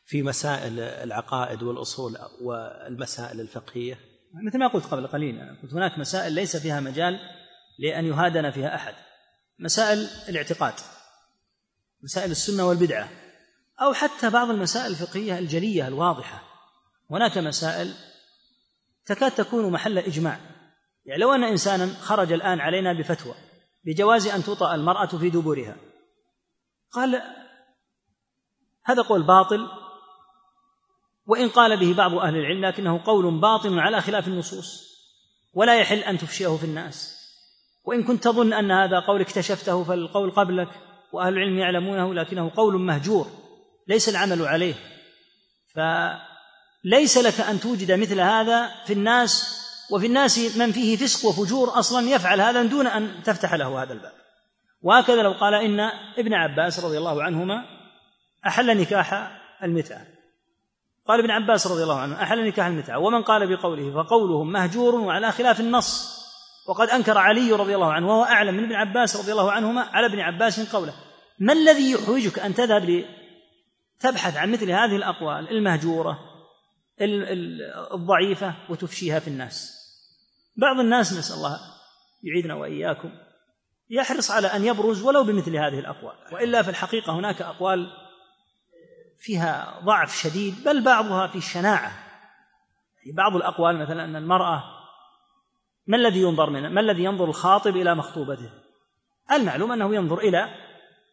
[0.06, 4.00] في مسائل العقائد والأصول والمسائل الفقهية؟
[4.46, 7.20] مثل ما قلت قبل قليل قلت هناك مسائل ليس فيها مجال
[7.78, 8.94] لأن يهادن فيها أحد.
[9.58, 10.74] مسائل الاعتقاد
[12.02, 13.08] مسائل السنة والبدعة
[13.82, 16.42] أو حتى بعض المسائل الفقهية الجلية الواضحة.
[17.10, 17.94] هناك مسائل
[19.06, 20.40] تكاد تكون محل إجماع.
[21.06, 23.34] يعني لو أن إنسانا خرج الآن علينا بفتوى
[23.84, 25.76] بجواز أن توطأ المرأة في دبرها
[26.90, 27.22] قال
[28.84, 29.68] هذا قول باطل
[31.26, 34.94] وإن قال به بعض أهل العلم لكنه قول باطل على خلاف النصوص
[35.54, 37.14] ولا يحل أن تفشيه في الناس.
[37.84, 40.68] وإن كنت تظن أن هذا قول اكتشفته فالقول قبلك
[41.12, 43.30] وأهل العلم يعلمونه لكنه قول مهجور
[43.88, 44.74] ليس العمل عليه.
[45.74, 49.60] فليس لك أن توجد مثل هذا في الناس
[49.90, 54.12] وفي الناس من فيه فسق وفجور أصلا يفعل هذا دون أن تفتح له هذا الباب.
[54.82, 55.80] وهكذا لو قال إن
[56.18, 57.64] ابن عباس رضي الله عنهما
[58.46, 60.13] أحل نكاح المتعة.
[61.06, 62.98] قال ابن عباس رضي الله عنه أحل نكاح المتعة.
[62.98, 66.14] ومن قال بقوله فقولهم مهجور وعلى خلاف النص.
[66.68, 70.06] وقد أنكر علي رضي الله عنه وهو أعلم من ابن عباس رضي الله عنهما على
[70.06, 70.94] ابن عباس قوله.
[71.38, 73.04] ما الذي يحوجك أن تذهب
[74.00, 76.18] تبحث عن مثل هذه الأقوال المهجورة
[77.94, 79.74] الضعيفة وتفشيها في الناس؟
[80.56, 81.58] بعض الناس نسأل الله
[82.22, 83.10] يعيذنا وإياكم
[83.90, 86.14] يحرص على أن يبرز ولو بمثل هذه الأقوال.
[86.32, 88.03] وإلا في الحقيقة هناك أقوال
[89.18, 91.92] فيها ضعف شديد بل بعضها في الشناعة
[93.12, 94.62] بعض الأقوال مثلا أن المرأة
[95.87, 98.50] ما الذي ينظر منه ما الذي ينظر الخاطب إلى مخطوبته
[99.33, 100.48] المعلوم أنه ينظر إلى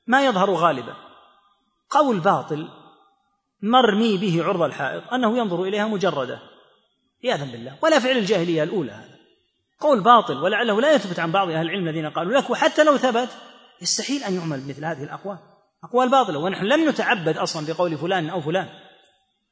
[0.07, 0.95] ما يظهر غالبا.
[1.89, 2.69] قول باطل
[3.61, 6.39] مرمي به عرض الحائط أنه ينظر إليها مجردة.
[7.23, 9.17] عياذا بالله ولا فعل الجاهلية الأولى هذا.
[9.79, 13.29] قول باطل ولعله لا يثبت عن بعض أهل العلم الذين قالوا لك وحتى لو ثبت
[13.81, 15.37] يستحيل أن يعمل مثل هذه الأقوال.
[15.83, 16.39] أقوال باطلة.
[16.39, 18.69] ونحن لم نتعبد أصلا بقول فلان أو فلان.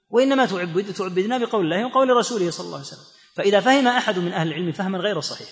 [0.09, 3.03] وإنما تعبد تعبدنا بقول الله وقول رسوله صلى الله عليه وسلم.
[3.35, 5.49] فإذا فهم أحد من أهل العلم فهما غير صحيح.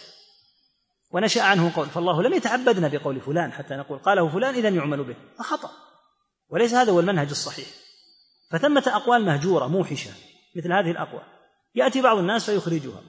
[1.12, 1.88] ونشأ عنه قول.
[1.88, 5.16] فالله لم يتعبدنا بقول فلان حتى نقول قاله فلان إذا يعمل به.
[5.40, 5.72] خطأ
[6.50, 7.68] وليس هذا هو المنهج الصحيح.
[8.52, 10.12] فثمة أقوال مهجورة موحشة
[10.56, 11.24] مثل هذه الأقوال.
[11.76, 13.02] يأتي بعض الناس فيخرجها.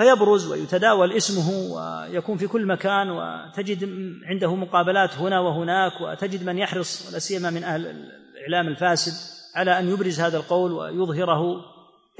[0.00, 3.88] فيبرز ويتداول اسمه ويكون في كل مكان وتجد
[4.24, 9.12] عنده مقابلات هنا وهناك وتجد من يحرص ولا سيما من أهل الإعلام الفاسد
[9.56, 11.64] على أن يبرز هذا القول ويظهره.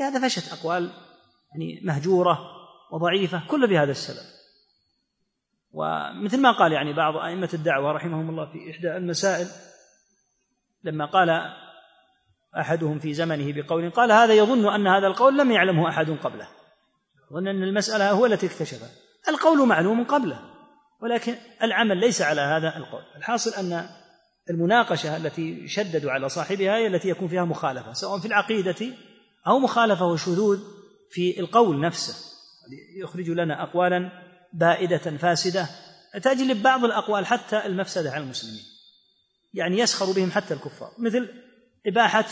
[0.01, 0.91] لهذا فشت أقوال
[1.53, 2.39] يعني مهجورة
[2.93, 4.27] وضعيفة كل بهذا السبب.
[5.73, 9.47] ومثل ما قال يعني بعض أئمة الدعوة رحمهم الله في إحدى المسائل
[10.85, 11.55] لما قال
[12.61, 16.60] أحدهم في زمنه بقول قال هذا يظن أن هذا القول لم يعلمه أحد قبله.
[17.33, 18.89] ظن أن المسألة هو التي اكتشفها.
[19.29, 20.41] القول معلوم قبله
[21.03, 23.03] ولكن العمل ليس على هذا القول.
[23.17, 23.89] الحاصل أن
[24.51, 28.95] المناقشة التي شددوا على صاحبها هي التي يكون فيها مخالفة سواء في العقيدة
[29.47, 30.61] أو مخالفة وشذوذ
[31.11, 32.15] في القول نفسه.
[32.97, 34.11] يخرج لنا أقوالا
[34.53, 35.69] بائدة فاسدة
[36.23, 38.63] تجلب بعض الأقوال حتى المفسدة على المسلمين.
[39.55, 40.91] يعني يسخر بهم حتى الكفار.
[40.99, 41.29] مثل
[41.87, 42.25] إباحة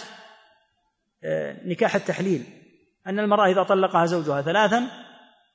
[1.24, 2.44] آه، نكاح التحليل.
[3.08, 4.88] أن المرأة إذا طلقها زوجها ثلاثا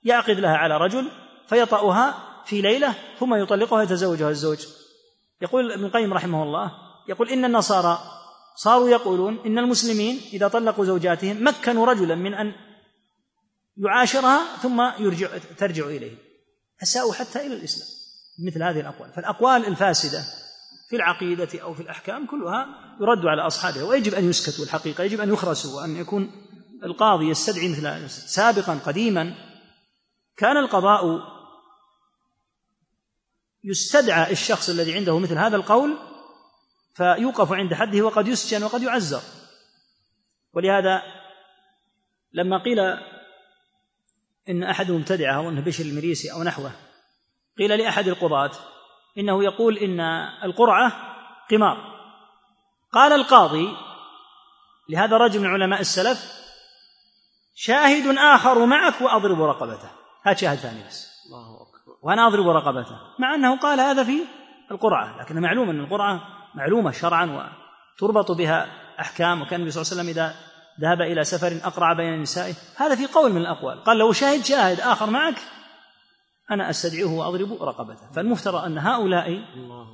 [0.04, 1.08] يعقد لها على رجل
[1.48, 4.66] فيطأها في ليلة ثم يطلقها ويتزوجها الزوج.
[5.42, 6.72] يقول ابن القيم رحمه الله
[7.10, 8.00] يقول إن النصارى
[8.56, 12.54] صاروا يقولون إن المسلمين إذا طلقوا زوجاتهم مكنوا رجلا من أن
[13.78, 16.16] يعاشرها ثم يرجع ترجع إليه
[16.84, 17.88] أساءوا حتى إلى الإسلام
[18.48, 19.12] مثل هذه الأقوال.
[19.14, 20.24] فالأقوال الفاسدة
[20.90, 22.68] في العقيدة أو في الأحكام كلها
[23.02, 26.32] يرد على أصحابها ويجب أن يسكتوا الحقيقة يجب أن يخرسوا وأن يكون
[26.84, 29.36] القاضي يستدعي مثل سابقا قديما
[30.38, 31.34] كان القضاء
[33.64, 35.98] يستدعى الشخص الذي عنده مثل هذا القول
[36.94, 39.22] فيوقف عند حده وقد يسجن وقد يعزر.
[40.54, 41.02] ولهذا
[42.34, 42.80] لما قيل
[44.50, 46.72] إن أحد مبتدعه أو انه بشر المريسي أو نحوه
[47.58, 48.52] قيل لأحد القضاة
[49.18, 50.00] إنه يقول إن
[50.44, 51.16] القرعة
[51.52, 51.94] قمار.
[52.92, 53.78] قال القاضي
[54.90, 56.43] لهذا الرجل من علماء السلف
[57.56, 59.90] شاهد آخر معك وأضرب رقبته.
[60.24, 61.08] هات شاهد ثاني بس.
[61.26, 61.98] الله أكبر.
[62.04, 62.98] وأنا أضرب رقبته.
[63.20, 64.22] مع أنه قال هذا في
[64.72, 66.22] القرعة لكن معلوم أن القرعة
[66.56, 67.50] معلومة شرعا
[67.96, 68.68] وتربط بها
[69.00, 70.36] أحكام وكان النبي صلى الله عليه وسلم إذا
[70.82, 72.54] ذهب إلى سفر أقرع بين نسائه.
[72.76, 73.84] هذا في قول من الأقوال.
[73.84, 75.42] قال لو شاهد شاهد آخر معك
[76.52, 78.12] أنا أستدعيه وأضرب رقبته.
[78.16, 79.30] فالمفترى أن هؤلاء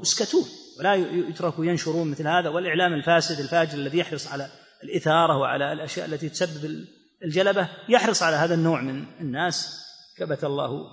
[0.01, 0.45] يسكتون
[0.79, 2.49] ولا يتركوا ينشرون مثل هذا.
[2.49, 4.47] والإعلام الفاسد الفاجر الذي يحرص على
[4.83, 6.85] الإثارة وعلى الأشياء التي تسبب
[7.23, 9.85] الجلبة يحرص على هذا النوع من الناس.
[10.17, 10.85] كبت الله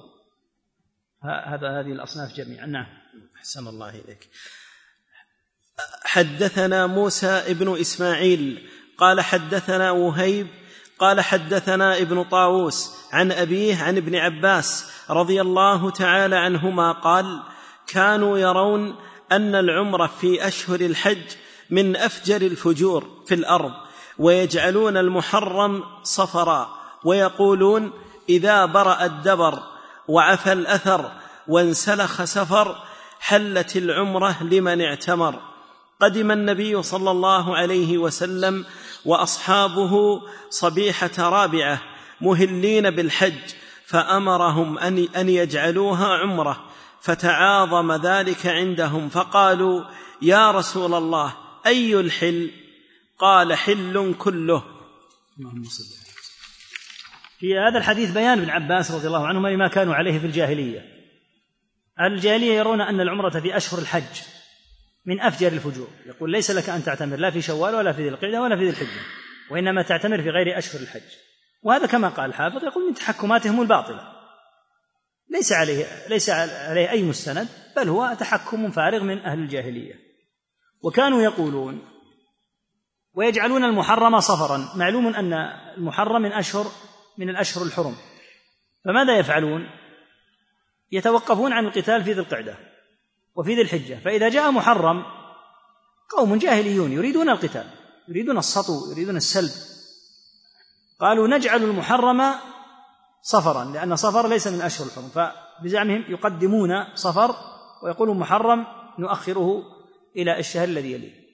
[1.22, 2.66] هذا هذه الأصناف جميعا.
[2.66, 2.86] نعم.
[3.36, 4.30] أحسن الله إليك.
[6.04, 10.46] حدثنا موسى ابن إسماعيل قال حدثنا وهيب
[10.98, 17.42] قال حدثنا ابن طاووس عن أبيه عن ابن عباس رضي الله تعالى عنهما قال
[17.86, 18.96] كانوا يرون
[19.32, 21.36] أن العمرة في أشهر الحج
[21.70, 23.72] من أفجر الفجور في الأرض
[24.18, 26.68] ويجعلون المحرم صفرا
[27.04, 27.90] ويقولون
[28.28, 29.62] إذا برأ الدبر
[30.08, 31.12] وعفى الأثر
[31.48, 32.76] وانسلخ سفر
[33.20, 35.40] حلت العمرة لمن اعتمر.
[36.00, 38.64] قدم النبي صلى الله عليه وسلم
[39.04, 41.82] وأصحابه صبيحة رابعة
[42.20, 43.54] مهلين بالحج
[43.86, 46.64] فأمرهم أن أن يجعلوها عمرة
[47.00, 49.84] فتعاظم ذلك عندهم فقالوا
[50.22, 51.32] يا رسول الله
[51.66, 52.50] أي الحل؟
[53.18, 54.62] قال حل كله.
[55.38, 56.06] اللهم صل
[57.38, 60.80] في هذا الحديث بيان ابن عباس رضي الله عنهما لما كانوا عليه في الجاهلية.
[62.00, 64.22] أهل الجاهلية يرون أن العمرة في أشهر الحج
[65.06, 65.88] من أفجر الفجور.
[66.06, 68.70] يقول ليس لك أن تعتمر لا في شوال ولا في ذي القعدة ولا في ذي
[68.70, 69.00] الحجة
[69.50, 71.10] وإنما تعتمر في غير أشهر الحج.
[71.62, 74.12] وهذا كما قال الحافظ يقول من تحكماتهم الباطلة.
[75.30, 79.94] ليس عليه ليس عليه أي مستند بل هو تحكم فارغ من أهل الجاهلية.
[80.82, 81.95] وكانوا يقولون
[83.16, 84.68] ويجعلون المحرم صفرا.
[84.74, 85.32] معلوم أن
[85.76, 86.66] المحرم من اشهر
[87.18, 87.96] من الأشهر الحرم.
[88.84, 89.66] فماذا يفعلون؟
[90.92, 92.58] يتوقفون عن القتال في ذي القعدة
[93.34, 93.94] وفي ذي الحجة.
[94.04, 95.04] فإذا جاء محرم
[96.16, 97.66] قوم جاهليون يريدون القتال
[98.08, 99.50] يريدون السطو يريدون السلب.
[101.00, 102.34] قالوا نجعل المحرم
[103.22, 105.08] صفرا لأن صفر ليس من أشهر الحرم.
[105.08, 107.34] فبزعمهم يقدمون صفر
[107.82, 108.66] ويقولون محرم
[108.98, 109.62] نؤخره
[110.16, 111.25] إلى الشهر الذي يليه.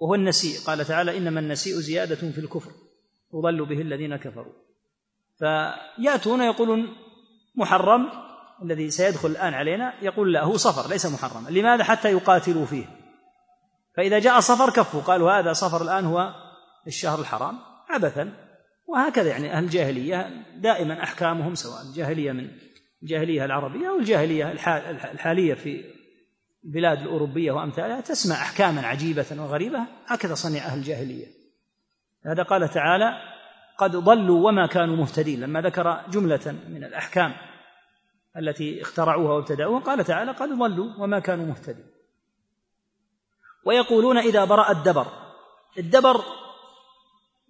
[0.00, 0.60] وهو النسيء.
[0.66, 2.70] قال تعالى إنما النسيء زيادة في الكفر
[3.34, 4.52] يضل به الذين كفروا.
[5.38, 6.96] فيأتون يقولون
[7.54, 8.08] محرم
[8.62, 12.84] الذي سيدخل الآن علينا يقول لا هو صفر ليس محرما لماذا؟ حتى يقاتلوا فيه.
[13.96, 16.34] فإذا جاء صفر كفوا قالوا هذا صفر الآن هو
[16.86, 18.32] الشهر الحرام عبثا.
[18.86, 22.50] وهكذا يعني أهل الجاهلية دائما أحكامهم سواء الجاهلية من
[23.02, 24.52] الجاهلية العربية أو الجاهلية
[25.12, 25.84] الحالية في
[26.64, 31.26] البلاد الأوروبية وأمثالها تسمع أحكاما عجيبة وغريبة هكذا صنع أهل الجاهلية.
[32.26, 33.18] هذا قال تعالى
[33.78, 35.40] قد ضلوا وما كانوا مهتدين.
[35.40, 37.34] لما ذكر جملة من الأحكام
[38.36, 41.86] التي اخترعوها وابتدعوها قال تعالى قد ضلوا وما كانوا مهتدين.
[43.64, 45.06] ويقولون إذا برأ الدبر
[45.78, 46.24] الدبر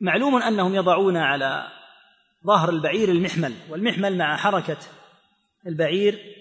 [0.01, 1.69] معلوم أنهم يضعون على
[2.47, 4.79] ظهر البعير المحمل والمحمل مع حركة
[5.67, 6.37] البعير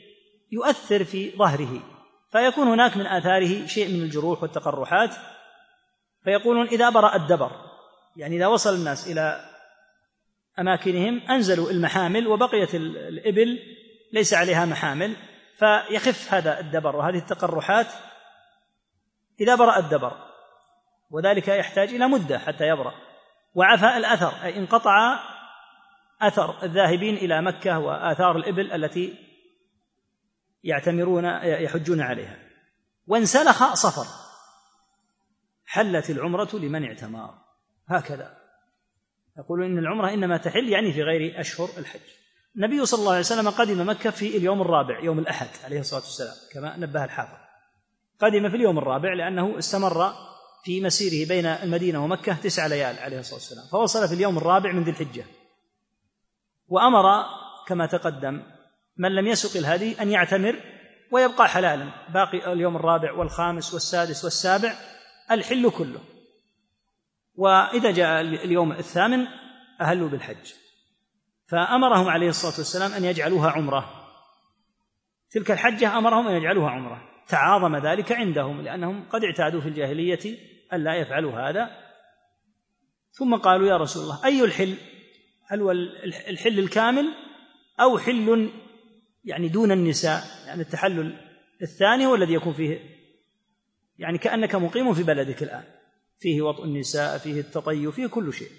[0.51, 1.98] يؤثر في ظهره.
[2.31, 5.15] فيكون هناك من آثاره شيء من الجروح والتقرحات.
[6.23, 7.51] فيقولون إذا برأ الدبر
[8.17, 9.49] يعني إذا وصل الناس إلى
[10.59, 13.59] أماكنهم أنزلوا المحامل وبقيت الإبل
[14.13, 15.15] ليس عليها محامل
[15.57, 17.87] فيخف هذا الدبر وهذه التقرحات
[19.41, 20.11] إذا برأ الدبر.
[21.11, 22.93] وذلك يحتاج إلى مدة حتى يبرأ.
[23.55, 25.19] وعفى الأثر أي انقطع
[26.21, 29.28] أثر الذاهبين إلى مكة وآثار الإبل التي
[30.63, 32.37] يعتمرون يحجون عليها.
[33.07, 34.05] وانسلخ صفر.
[35.65, 37.33] حلت العمرة لمن اعتمر.
[37.87, 38.37] هكذا.
[39.37, 41.99] يقولون إن العمرة إنما تحل يعني في غير أشهر الحج.
[42.55, 46.35] النبي صلى الله عليه وسلم قدم مكة في اليوم الرابع يوم الأحد عليه الصلاة والسلام
[46.53, 47.37] كما نبه الحافظ.
[48.19, 50.13] قدم في اليوم الرابع لأنه استمر
[50.63, 53.65] في مسيره بين المدينة ومكة تسع ليال عليه الصلاة والسلام.
[53.71, 55.25] فوصل في اليوم الرابع من ذي الحجة.
[56.67, 57.25] وأمر
[57.67, 58.43] كما تقدم
[58.99, 60.55] من لم يسق الهدي أن يعتمر
[61.11, 61.91] ويبقى حلالا.
[62.13, 64.73] باقي اليوم الرابع والخامس والسادس والسابع
[65.31, 65.99] الحل كله.
[67.35, 69.27] وإذا جاء اليوم الثامن
[69.81, 70.53] أهلوا بالحج.
[71.47, 74.09] فأمرهم عليه الصلاة والسلام أن يجعلوها عمرة.
[75.31, 77.01] تلك الحجة أمرهم أن يجعلوها عمرة.
[77.27, 80.37] تعاظم ذلك عندهم لأنهم قد اعتادوا في الجاهلية
[80.73, 81.69] ألا يفعلوا هذا.
[83.11, 84.75] ثم قالوا يا رسول الله أي الحل؟
[85.47, 87.13] هل هو الحل الكامل
[87.79, 88.51] أو حل
[89.25, 91.17] يعني دون النساء يعني التحلل
[91.61, 92.79] الثاني هو الذي يكون فيه
[93.97, 95.63] يعني كأنك مقيم في بلدك الآن.
[96.19, 98.51] فيه وطء النساء فيه التطيب فيه كل شيء.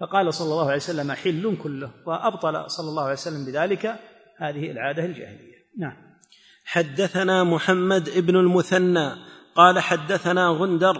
[0.00, 3.86] فقال صلى الله عليه وسلم حل كله وأبطل صلى الله عليه وسلم بذلك
[4.38, 5.54] هذه العادة الجاهلية.
[5.78, 5.96] نعم.
[6.64, 9.10] حدثنا محمد ابن المثنى
[9.54, 10.96] قال حدثنا غندر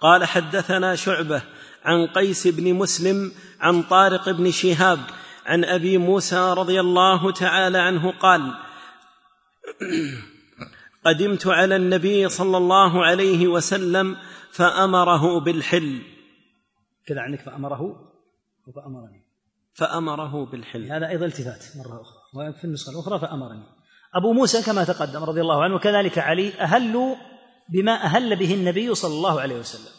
[0.00, 1.42] قال حدثنا شعبة
[1.84, 4.98] عن قيس بن مسلم عن طارق بن شهاب
[5.46, 8.54] عن أبي موسى رضي الله تعالى عنه قال
[11.04, 14.16] قدمت على النبي صلى الله عليه وسلم
[14.50, 16.02] فأمره بالحل.
[17.06, 17.80] كذا عندك فأمره
[18.74, 19.22] فامرني
[19.74, 20.92] فأمره بالحل.
[20.92, 23.64] هذا أيضا التفات مرة أخرى وفي النسخة الأخرى فأمرني.
[24.14, 27.16] أبو موسى كما تقدم رضي الله عنه وكذلك علي اهلوا
[27.68, 29.92] بما أهل به النبي صلى الله عليه وسلم.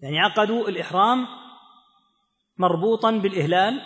[0.00, 1.26] يعني عقدوا الإحرام
[2.58, 3.80] مربوطا بالإهلال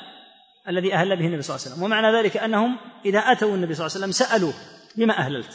[0.68, 1.84] الذي أهل به النبي صلى الله عليه وسلم.
[1.84, 4.54] ومعنى ذلك أنهم إذا أتوا النبي صلى الله عليه وسلم سألوه
[4.96, 5.52] بما أهللت.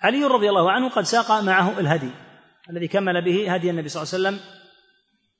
[0.00, 2.10] علي رضي الله عنه قد ساق معه الهدي
[2.70, 4.40] الذي كمل به هدي النبي صلى الله عليه وسلم.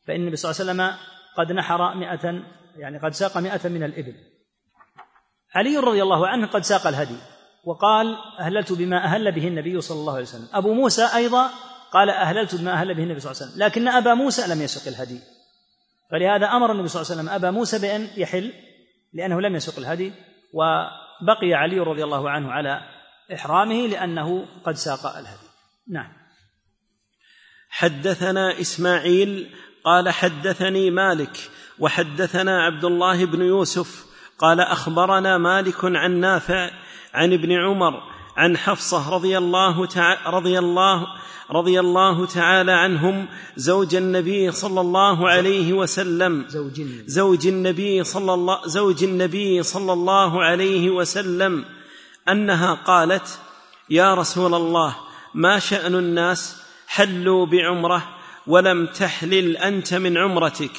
[0.07, 0.99] فإن النبي صلى الله عليه وسلم
[1.37, 2.43] قد نحر مئة
[2.77, 4.15] يعني قد ساق مئة من الإبل.
[5.55, 7.17] علي رضي الله عنه قد ساق الهدي
[7.65, 10.49] وقال أهللت بما أهل به النبي صلى الله عليه وسلم.
[10.53, 11.51] أبو موسى أيضا
[11.93, 13.65] قال أهللت بما أهل به النبي صلى الله عليه وسلم.
[13.65, 15.21] لكن أبا موسى لم يسق الهدي.
[16.11, 18.53] فلهذا أمر النبي صلى الله عليه وسلم أبا موسى بأن يحل
[19.17, 20.13] لأنه لم يسق الهدي
[20.53, 22.81] وبقي علي رضي الله عنه على
[23.35, 25.49] إحرامه لأنه قد ساق الهدي.
[25.89, 26.13] نعم.
[27.71, 29.51] حدثنا إسماعيل
[29.85, 34.07] قال حدثني مالك وحدثنا عبد الله بن يوسف
[34.39, 36.71] قال أخبرنا مالك عن نافع
[37.15, 41.07] عن ابن عمر عن حفصة رضي الله تعالى رضي الله
[41.51, 46.45] رضي الله تعالى عنهم زوج النبي صلى الله عليه وسلم.
[46.49, 51.65] زوج النبي, زوج النبي صلى الله زوج النبي صلى الله عليه وسلم
[52.29, 53.39] أنها قالت
[53.91, 54.97] يا رسول الله
[55.35, 58.03] ما شأن الناس؟ حلوا بعمرة
[58.47, 60.71] ولم تحلل أنت من عمرتك.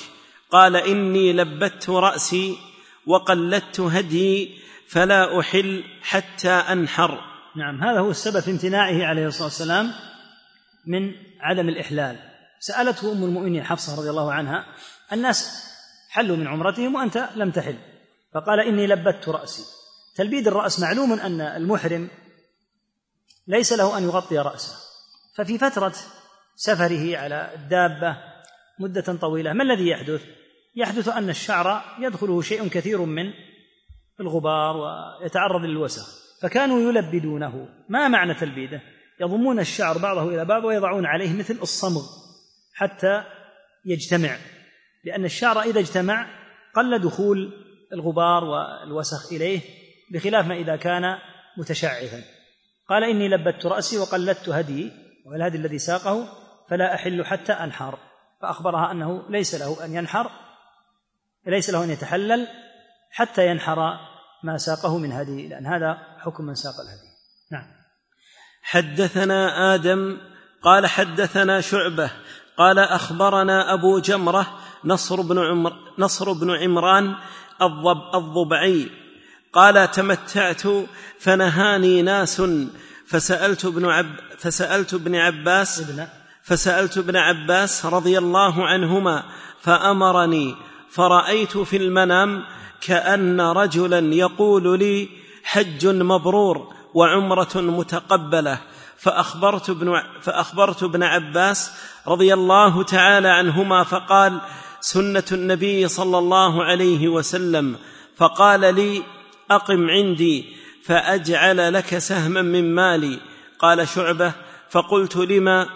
[0.51, 2.57] قال إني لبت رأسي
[3.05, 4.49] وقلدت هدي
[4.87, 7.36] فلا أحل حتى أنحر.
[7.57, 9.93] نعم هذا هو السبب في امتناعه عليه الصلاة والسلام
[10.87, 12.19] من عدم الإحلال.
[12.59, 14.65] سألته أم المؤمنين حفصة رضي الله عنها
[15.13, 15.67] الناس
[16.09, 17.77] حلوا من عمرتهم وأنت لم تحل.
[18.33, 19.63] فقال إني لبت رأسي.
[20.15, 22.09] تلبيد الرأس معلوم أن المحرم
[23.47, 24.75] ليس له أن يغطي رأسه.
[25.35, 25.93] ففي فترة
[26.55, 28.17] سفره على الدابة
[28.79, 30.21] مدة طويلة ما الذي يحدث؟
[30.75, 33.33] يحدث أن الشعر يدخله شيء كثير من
[34.19, 36.26] الغبار ويتعرض للوسخ.
[36.41, 37.67] فكانوا يلبدونه.
[37.89, 38.81] ما معنى تلبيده؟
[39.21, 42.03] يضمون الشعر بعضه إلى بعض ويضعون عليه مثل الصمغ
[42.73, 43.23] حتى
[43.85, 44.37] يجتمع
[45.05, 46.27] لأن الشعر إذا اجتمع
[46.75, 47.53] قل دخول
[47.93, 49.61] الغبار والوسخ إليه
[50.11, 51.17] بخلاف ما إذا كان
[51.57, 52.21] متشعثا
[52.89, 54.91] قال إني لبت رأسي وقلدت هدي.
[55.25, 56.29] والهدي الذي ساقه
[56.69, 57.97] فلا أحل حتى أنحر.
[58.41, 60.31] فأخبرها أنه ليس له أن ينحر
[61.47, 62.47] ليس له أن يتحلل
[63.11, 63.99] حتى ينحر
[64.43, 67.07] ما ساقه من هدي لأن هذا حكم من ساق الهدي.
[67.51, 67.65] نعم.
[68.61, 70.17] حدثنا آدم
[70.63, 72.11] قال حدثنا شعبة
[72.57, 77.15] قال أخبرنا أبو جمرة نصر بن عمر نصر بن عمران
[77.61, 78.89] الضب الضبعي
[79.53, 80.63] قال تمتعت
[81.19, 82.41] فنهاني ناس
[83.07, 85.83] فسألت ابن عب فسألت ابن عباس
[86.43, 89.23] فسألت ابن عباس رضي الله عنهما
[89.61, 90.55] فأمرني
[90.89, 92.43] فرأيت في المنام
[92.81, 95.09] كأن رجلا يقول لي
[95.43, 98.59] حج مبرور وعمرة متقبلة.
[98.97, 101.71] فأخبرت ابن فأخبرت ابن عباس
[102.07, 104.41] رضي الله تعالى عنهما فقال
[104.79, 107.75] سنة النبي صلى الله عليه وسلم.
[108.17, 109.03] فقال لي
[109.51, 110.45] أقم عندي
[110.83, 113.19] فأجعل لك سهما من مالي.
[113.59, 114.33] قال شعبة
[114.69, 115.69] فقلت لما؟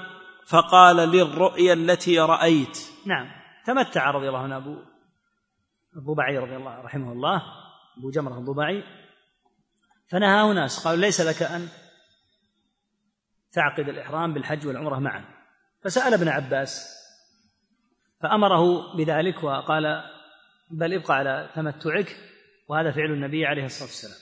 [0.48, 2.78] فقال للرؤيا التي رأيت.
[3.06, 3.28] نعم.
[3.66, 4.91] تمتع رضي الله عنه أبو
[5.96, 7.42] الضبعي رضي الله رحمه الله
[7.98, 8.84] أبو جمرة الضبعي
[10.08, 11.68] فنهاه ناس قالوا ليس لك أن
[13.52, 15.26] تعقد الإحرام بالحج والعمرة معا.
[15.84, 16.98] فسأل ابن عباس
[18.22, 20.04] فأمره بذلك وقال
[20.72, 22.16] بل ابقى على تمتعك.
[22.68, 24.18] وهذا فعل النبي عليه الصلاة والسلام.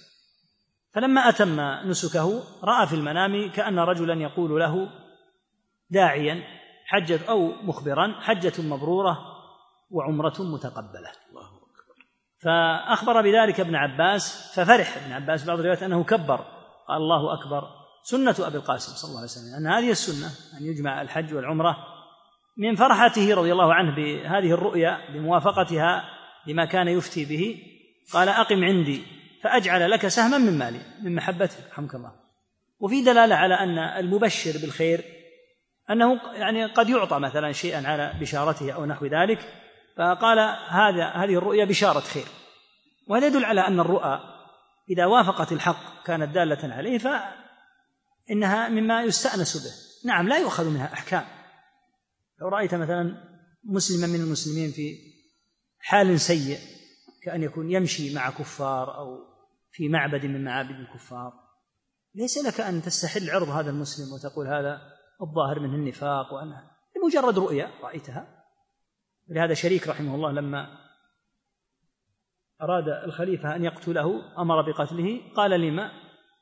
[0.93, 1.59] فلما أتم
[1.89, 4.89] نسكه رأى في المنام كأن رجلا يقول له
[5.89, 6.43] داعيا
[6.86, 9.20] حجة أو مخبرا حجة مبرورة
[9.89, 11.11] وعمرة متقبلة.
[12.43, 16.45] فأخبر بذلك ابن عباس ففرح ابن عباس بعض الروايات أنه كبر
[16.87, 17.63] قال الله أكبر.
[18.03, 20.27] سنة أبي القاسم صلى الله عليه وسلم أن هذه السنة
[20.59, 21.77] أن يجمع الحج والعمرة
[22.57, 26.03] من فرحته رضي الله عنه بهذه الرؤيا بموافقتها
[26.47, 27.57] لما كان يفتي به
[28.13, 29.03] قال أقم عندي
[29.43, 32.11] فأجعل لك سهما من مالي من محبته رحمك الله.
[32.79, 35.01] وفي دلالة على أن المبشر بالخير
[35.89, 39.39] أنه يعني قد يعطى مثلا شيئا على بشارته أو نحو ذلك
[39.99, 40.39] فقال
[40.69, 42.27] هذا هذه الرؤيا بشارة خير
[43.07, 44.19] وهذا يدل على أن الرؤى
[44.89, 50.09] إذا وافقت الحق كانت دالة عليه فإنها مما يستأنس به.
[50.09, 51.25] نعم لا يؤخذ منها أحكام.
[52.41, 53.17] لو رأيت مثلا
[53.63, 54.97] مسلما من المسلمين في
[55.79, 56.59] حال سيء
[57.23, 59.17] كأن يكون يمشي مع كفار أو
[59.71, 61.33] في معبد من معابد الكفار
[62.15, 64.81] ليس لك أن تستحل عرض هذا المسلم وتقول هذا
[65.21, 66.63] الظاهر منه النفاق وأنه
[66.97, 68.38] لمجرد رؤيا رأيتها.
[69.30, 70.67] ولهذا شريك رحمه الله لما
[72.61, 75.91] أراد الخليفة أن يقتله أمر بقتله قال لما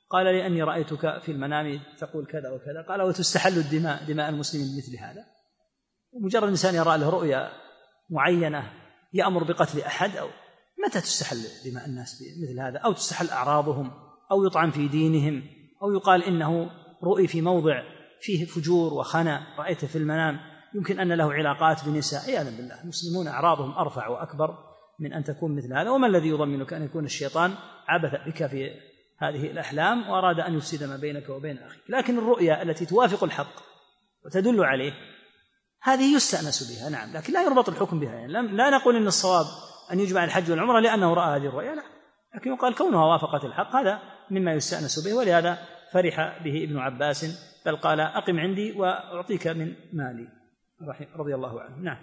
[0.09, 2.85] قال لأني رأيتك في المنام تقول كذا وكذا.
[2.89, 5.25] قال وتستحل الدماء دماء المسلمين بمثل هذا؟
[6.21, 7.51] مجرد إنسان يرى له رؤيا
[8.09, 8.73] معينة
[9.13, 10.27] يأمر بقتل أحد أو
[10.85, 13.91] متى تستحل دماء الناس بمثل هذا؟ أو تستحل أعراضهم
[14.31, 15.43] أو يطعن في دينهم
[15.83, 16.71] أو يقال إنه
[17.03, 17.83] رؤي في موضع
[18.21, 20.39] فيه فجور وخنا رأيته في المنام.
[20.76, 24.57] يمكن أن له علاقات بنساء عياذا بالله المسلمون أعراضهم أرفع وأكبر
[24.99, 25.89] من أن تكون مثل هذا.
[25.89, 27.53] وما الذي يضمنك أن يكون الشيطان
[27.88, 28.72] عبث بك في
[29.18, 33.53] هذه الأحلام وأراد أن يفسد ما بينك وبين أخيك؟ لكن الرؤيا التي توافق الحق
[34.26, 34.93] وتدل عليه
[35.82, 38.13] هذه يستأنس بها نعم لكن لا يربط الحكم بها.
[38.13, 39.45] يعني لا نقول إن الصواب
[39.93, 41.84] أن يجمع الحج والعمرة لأنه رأى هذه الرؤيا لا
[42.36, 43.99] لكن يقال كونها وافقت الحق هذا
[44.32, 45.57] مما يستأنس به ولهذا
[45.93, 47.26] فرح به ابن عباس
[47.65, 50.36] بل قال أقم عندي وأعطيك من مالي.
[51.17, 51.75] رضي الله عنه.
[51.84, 51.97] نعم.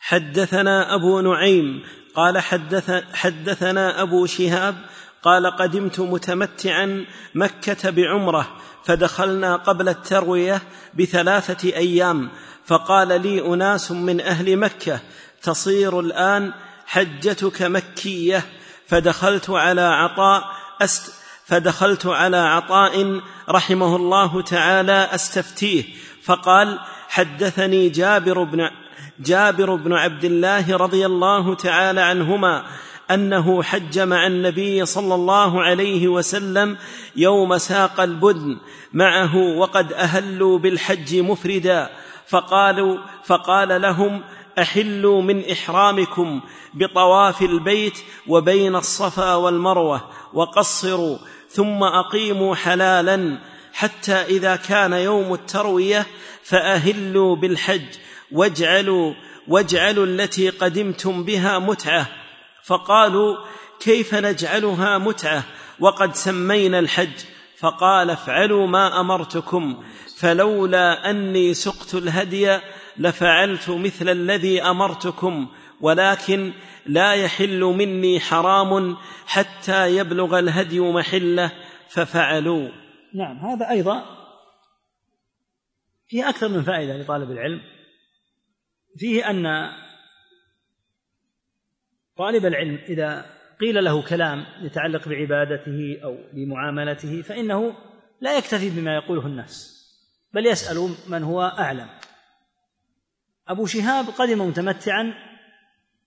[0.00, 1.82] حدثنا أبو نعيم
[2.14, 4.74] قال حدث حدثنا أبو شهاب
[5.22, 10.62] قال قدمت متمتعا مكة بعمرة فدخلنا قبل التروية
[10.94, 12.30] بثلاثة أيام
[12.64, 15.00] فقال لي أناس من أهل مكة
[15.42, 16.52] تصير الآن
[16.86, 18.44] حجتك مكية.
[18.92, 20.44] فدخلت على عطاء
[20.80, 21.12] أست
[21.44, 25.84] فدخلت على عطاء رحمه الله تعالى أستفتيه
[26.22, 26.78] فقال
[27.12, 28.70] حدثني جابر بن
[29.20, 32.64] جابر بن عبد الله رضي الله تعالى عنهما
[33.10, 36.76] أنه حج مع النبي صلى الله عليه وسلم
[37.16, 38.58] يوم ساق البدن
[38.92, 41.90] معه وقد أهلوا بالحج مفردا
[42.28, 44.22] فقالوا فقال لهم
[44.58, 46.40] أحلوا من إحرامكم
[46.74, 47.98] بطواف البيت
[48.28, 50.00] وبين الصفا والمروة
[50.32, 53.38] وقصروا ثم أقيموا حلالا
[53.72, 56.06] حتى إذا كان يوم التروية
[56.42, 57.86] فأهلوا بالحج
[58.32, 59.14] واجعلوا
[59.48, 62.06] واجعلوا التي قدمتم بها متعة.
[62.64, 63.36] فقالوا
[63.80, 65.44] كيف نجعلها متعة؟
[65.80, 67.18] وقد سمينا الحج.
[67.58, 69.82] فقال افعلوا ما أمرتكم.
[70.16, 72.58] فلولا أني سقت الهدي
[72.96, 75.46] لفعلت مثل الذي أمرتكم.
[75.80, 76.52] ولكن
[76.86, 78.96] لا يحل مني حرام
[79.26, 81.50] حتى يبلغ الهدي محلة.
[81.88, 82.81] ففعلوا.
[83.14, 84.04] نعم هذا أيضا
[86.06, 87.60] فيه أكثر من فائدة لطالب العلم.
[88.98, 89.70] فيه أن
[92.16, 93.26] طالب العلم إذا
[93.60, 97.74] قيل له كلام يتعلق بعبادته أو بمعاملته فإنه
[98.20, 99.82] لا يكتفي بما يقوله الناس
[100.34, 101.88] بل يسأل من هو أعلم.
[103.48, 105.14] أبو شهاب قدم متمتعا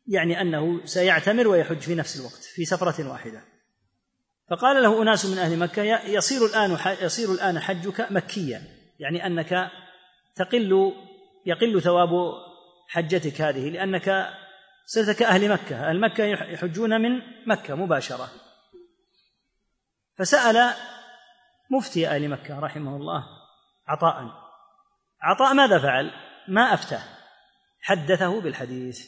[0.07, 3.41] يعني أنه سيعتمر ويحج في نفس الوقت في سفرة واحدة.
[4.49, 8.61] فقال له أناس من أهل مكة يصير الآن يصير الآن حجك مكيا.
[8.99, 9.71] يعني أنك
[10.35, 10.93] تقل
[11.45, 12.09] يقل ثواب
[12.87, 14.29] حجتك هذه لأنك
[14.85, 15.89] صرت كأهل مكة.
[15.89, 18.29] أهل مكة يحجون من مكة مباشرة.
[20.17, 20.73] فسأل
[21.71, 23.23] مفتي أهل مكة رحمه الله
[23.87, 24.31] عطاء
[25.21, 26.11] عطاء ماذا فعل؟
[26.47, 27.03] ما أفتاه.
[27.81, 29.07] حدثه بالحديث.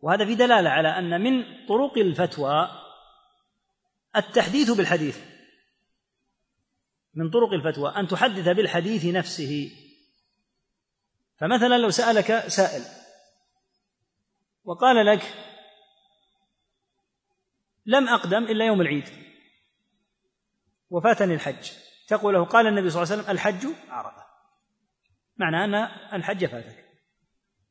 [0.00, 2.68] وهذا في دلالة على أن من طرق الفتوى
[4.16, 5.18] التحديث بالحديث
[7.14, 9.70] من طرق الفتوى أن تحدث بالحديث نفسه.
[11.40, 12.82] فمثلا لو سألك سائل
[14.64, 15.34] وقال لك
[17.86, 19.08] لم أقدم إلا يوم العيد
[20.90, 21.70] وفاتني الحج.
[22.08, 24.24] تقول له قال النبي صلى الله عليه وسلم الحج عرفة.
[25.36, 25.74] معنى أن
[26.12, 26.84] الحج فاتك.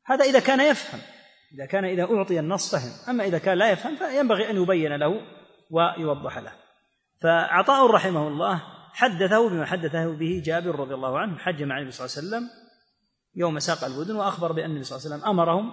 [0.04, 1.00] هذا إذا كان يفهم
[1.52, 5.26] إذا كان إذا أعطي النص فهم أما إذا كان لا يفهم فينبغي أن يبين له
[5.70, 6.52] ويوضح له.
[7.20, 8.62] فعطاء رحمه الله
[8.92, 12.50] حدثه بما حدثه به جابر رضي الله عنه حج مع النبي صلى الله عليه وسلم
[13.34, 15.72] يوم ساق البدن وأخبر بأن النبي صلى الله عليه وسلم أمرهم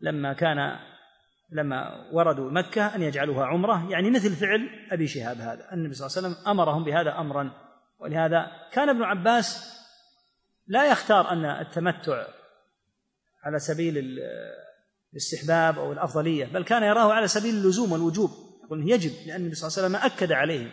[0.00, 0.78] لما كان
[1.52, 5.72] لما وردوا مكة أن يجعلوها عمرة يعني مثل فعل أبي شهاب هذا.
[5.72, 7.52] النبي صلى الله عليه وسلم أمرهم بهذا أمرا
[7.98, 9.78] ولهذا كان ابن عباس
[10.66, 12.26] لا يختار أن التمتع
[13.44, 14.18] على سبيل
[15.12, 18.30] الاستحباب أو الأفضلية بل كان يراه على سبيل اللزوم والوجوب.
[18.64, 20.70] يقول يجب لأن النبي صلى الله عليه وسلم أكد عليهم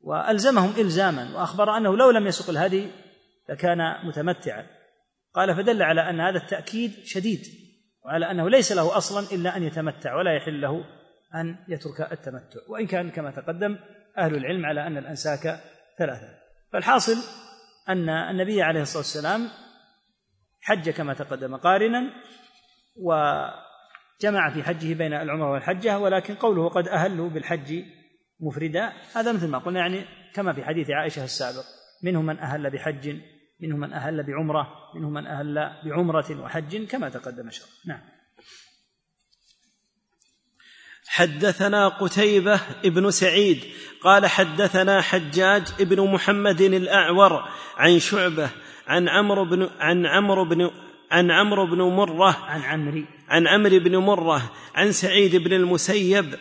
[0.00, 2.90] وألزمهم إلزاما وأخبر أنه لو لم يسق الهدي
[3.48, 4.66] لكان متمتعا.
[5.34, 7.40] قال فدل على أن هذا التأكيد شديد
[8.04, 10.84] وعلى أنه ليس له أصلا إلا أن يتمتع ولا يحل له
[11.34, 12.60] أن يترك التمتع.
[12.68, 13.78] وإن كان كما تقدم
[14.18, 15.60] أهل العلم على أن الأنساك
[15.98, 16.28] ثلاثة.
[16.72, 17.16] فالحاصل
[17.88, 19.48] أن النبي عليه الصلاة والسلام
[20.60, 22.10] حج كما تقدم قارنا
[24.20, 27.84] وجمع في حجه بين العمرة والحجة ولكن قوله قد أهلوا بالحج
[28.40, 30.04] مفردا هذا مثل ما قلنا يعني
[30.34, 31.64] كما في حديث عائشة السابق.
[32.02, 33.16] منهم من أهل بحج
[33.60, 37.68] منهم من أهل بعمرة منهم من أهل بعمرة وحج كما تقدم شرح.
[37.86, 38.00] نعم.
[41.06, 43.64] حدثنا قتيبة ابن سعيد
[44.02, 48.50] قال حدثنا حجاج ابن محمد الأعور عن شعبة
[48.86, 50.70] عن عمرو بن عن عمرو بن
[51.10, 53.17] عن عمرو بن مرة عن عمري.
[53.28, 54.42] عن عمرو بن مرة
[54.74, 56.34] عن سعيد بن المسيب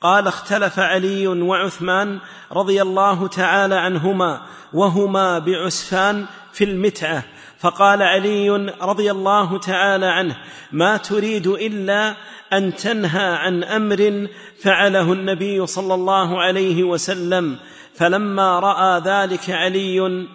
[0.00, 2.18] قال اختلف علي وعثمان
[2.52, 4.40] رضي الله تعالى عنهما
[4.72, 7.22] وهما بعسفان في المتعة
[7.58, 8.50] فقال علي
[8.82, 10.36] رضي الله تعالى عنه
[10.72, 12.14] ما تريد إلا
[12.52, 14.28] أن تنهى عن أمر
[14.62, 17.56] فعله النبي صلى الله عليه وسلم
[17.94, 20.26] فلما رأى ذلك علي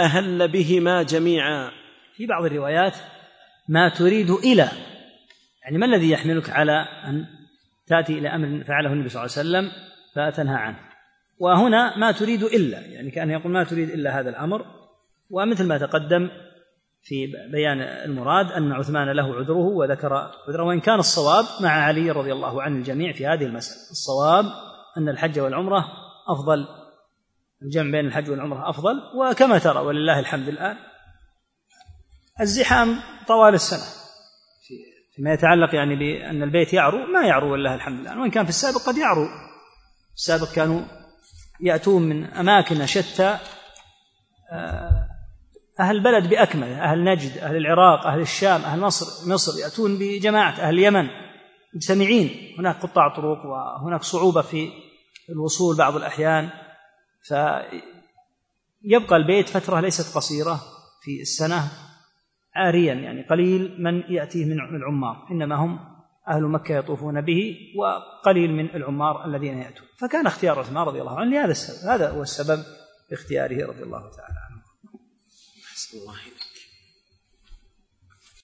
[0.00, 1.70] أهل بهما جميعا.
[2.16, 2.94] في بعض الروايات
[3.68, 4.68] ما تريد إلى
[5.64, 7.26] يعني ما الذي يحملك على أن
[7.86, 9.72] تأتي إلى أمر فعله النبي صلى الله عليه وسلم
[10.14, 10.78] فتنهى عنه؟
[11.38, 14.66] وهنا ما تريد إلا يعني كان يقول ما تريد إلا هذا الأمر.
[15.30, 16.30] ومثل ما تقدم
[17.02, 20.14] في بيان المراد أن عثمان له عذره وذكر
[20.48, 23.90] عذره وإن كان الصواب مع علي رضي الله عن الجميع في هذه المسألة.
[23.90, 24.44] الصواب
[24.98, 25.84] أن الحج والعمرة
[26.28, 26.66] أفضل
[27.62, 30.76] الجمع بين الحج والعمرة أفضل وكما ترى ولله الحمد الآن
[32.40, 32.96] الزحام
[33.28, 34.03] طوال السنة.
[35.16, 38.78] فيما يتعلق يعني بأن البيت يعرو ما يعرو والله الحمد لله وإن كان في السابق
[38.86, 39.28] قد يعرو.
[40.14, 40.80] السابق كانوا
[41.60, 43.38] يأتون من أماكن شتى
[44.52, 45.08] آه،
[45.80, 50.74] أهل البلد بأكمله أهل نجد أهل العراق أهل الشام أهل مصر مصر يأتون بجماعة أهل
[50.74, 51.08] اليمن
[51.74, 52.54] مجتمعين.
[52.58, 54.68] هناك قطاع طرق وهناك صعوبة في
[55.30, 56.50] الوصول بعض الأحيان.
[57.22, 60.60] فيبقى البيت فترة ليست قصيرة
[61.02, 61.70] في السنة.
[62.54, 65.26] عاريا يعني قليل من يأتيه من العمار.
[65.30, 65.78] إنما هم
[66.28, 69.86] أهل مكة يطوفون به وقليل من العمار الذين يأتون.
[69.98, 72.64] فكان اختيار عثمان رضي الله عنه لهذا السبب هذا هو السبب
[73.12, 74.62] اختياره رضي الله تعالى عنه.
[75.94, 76.14] الله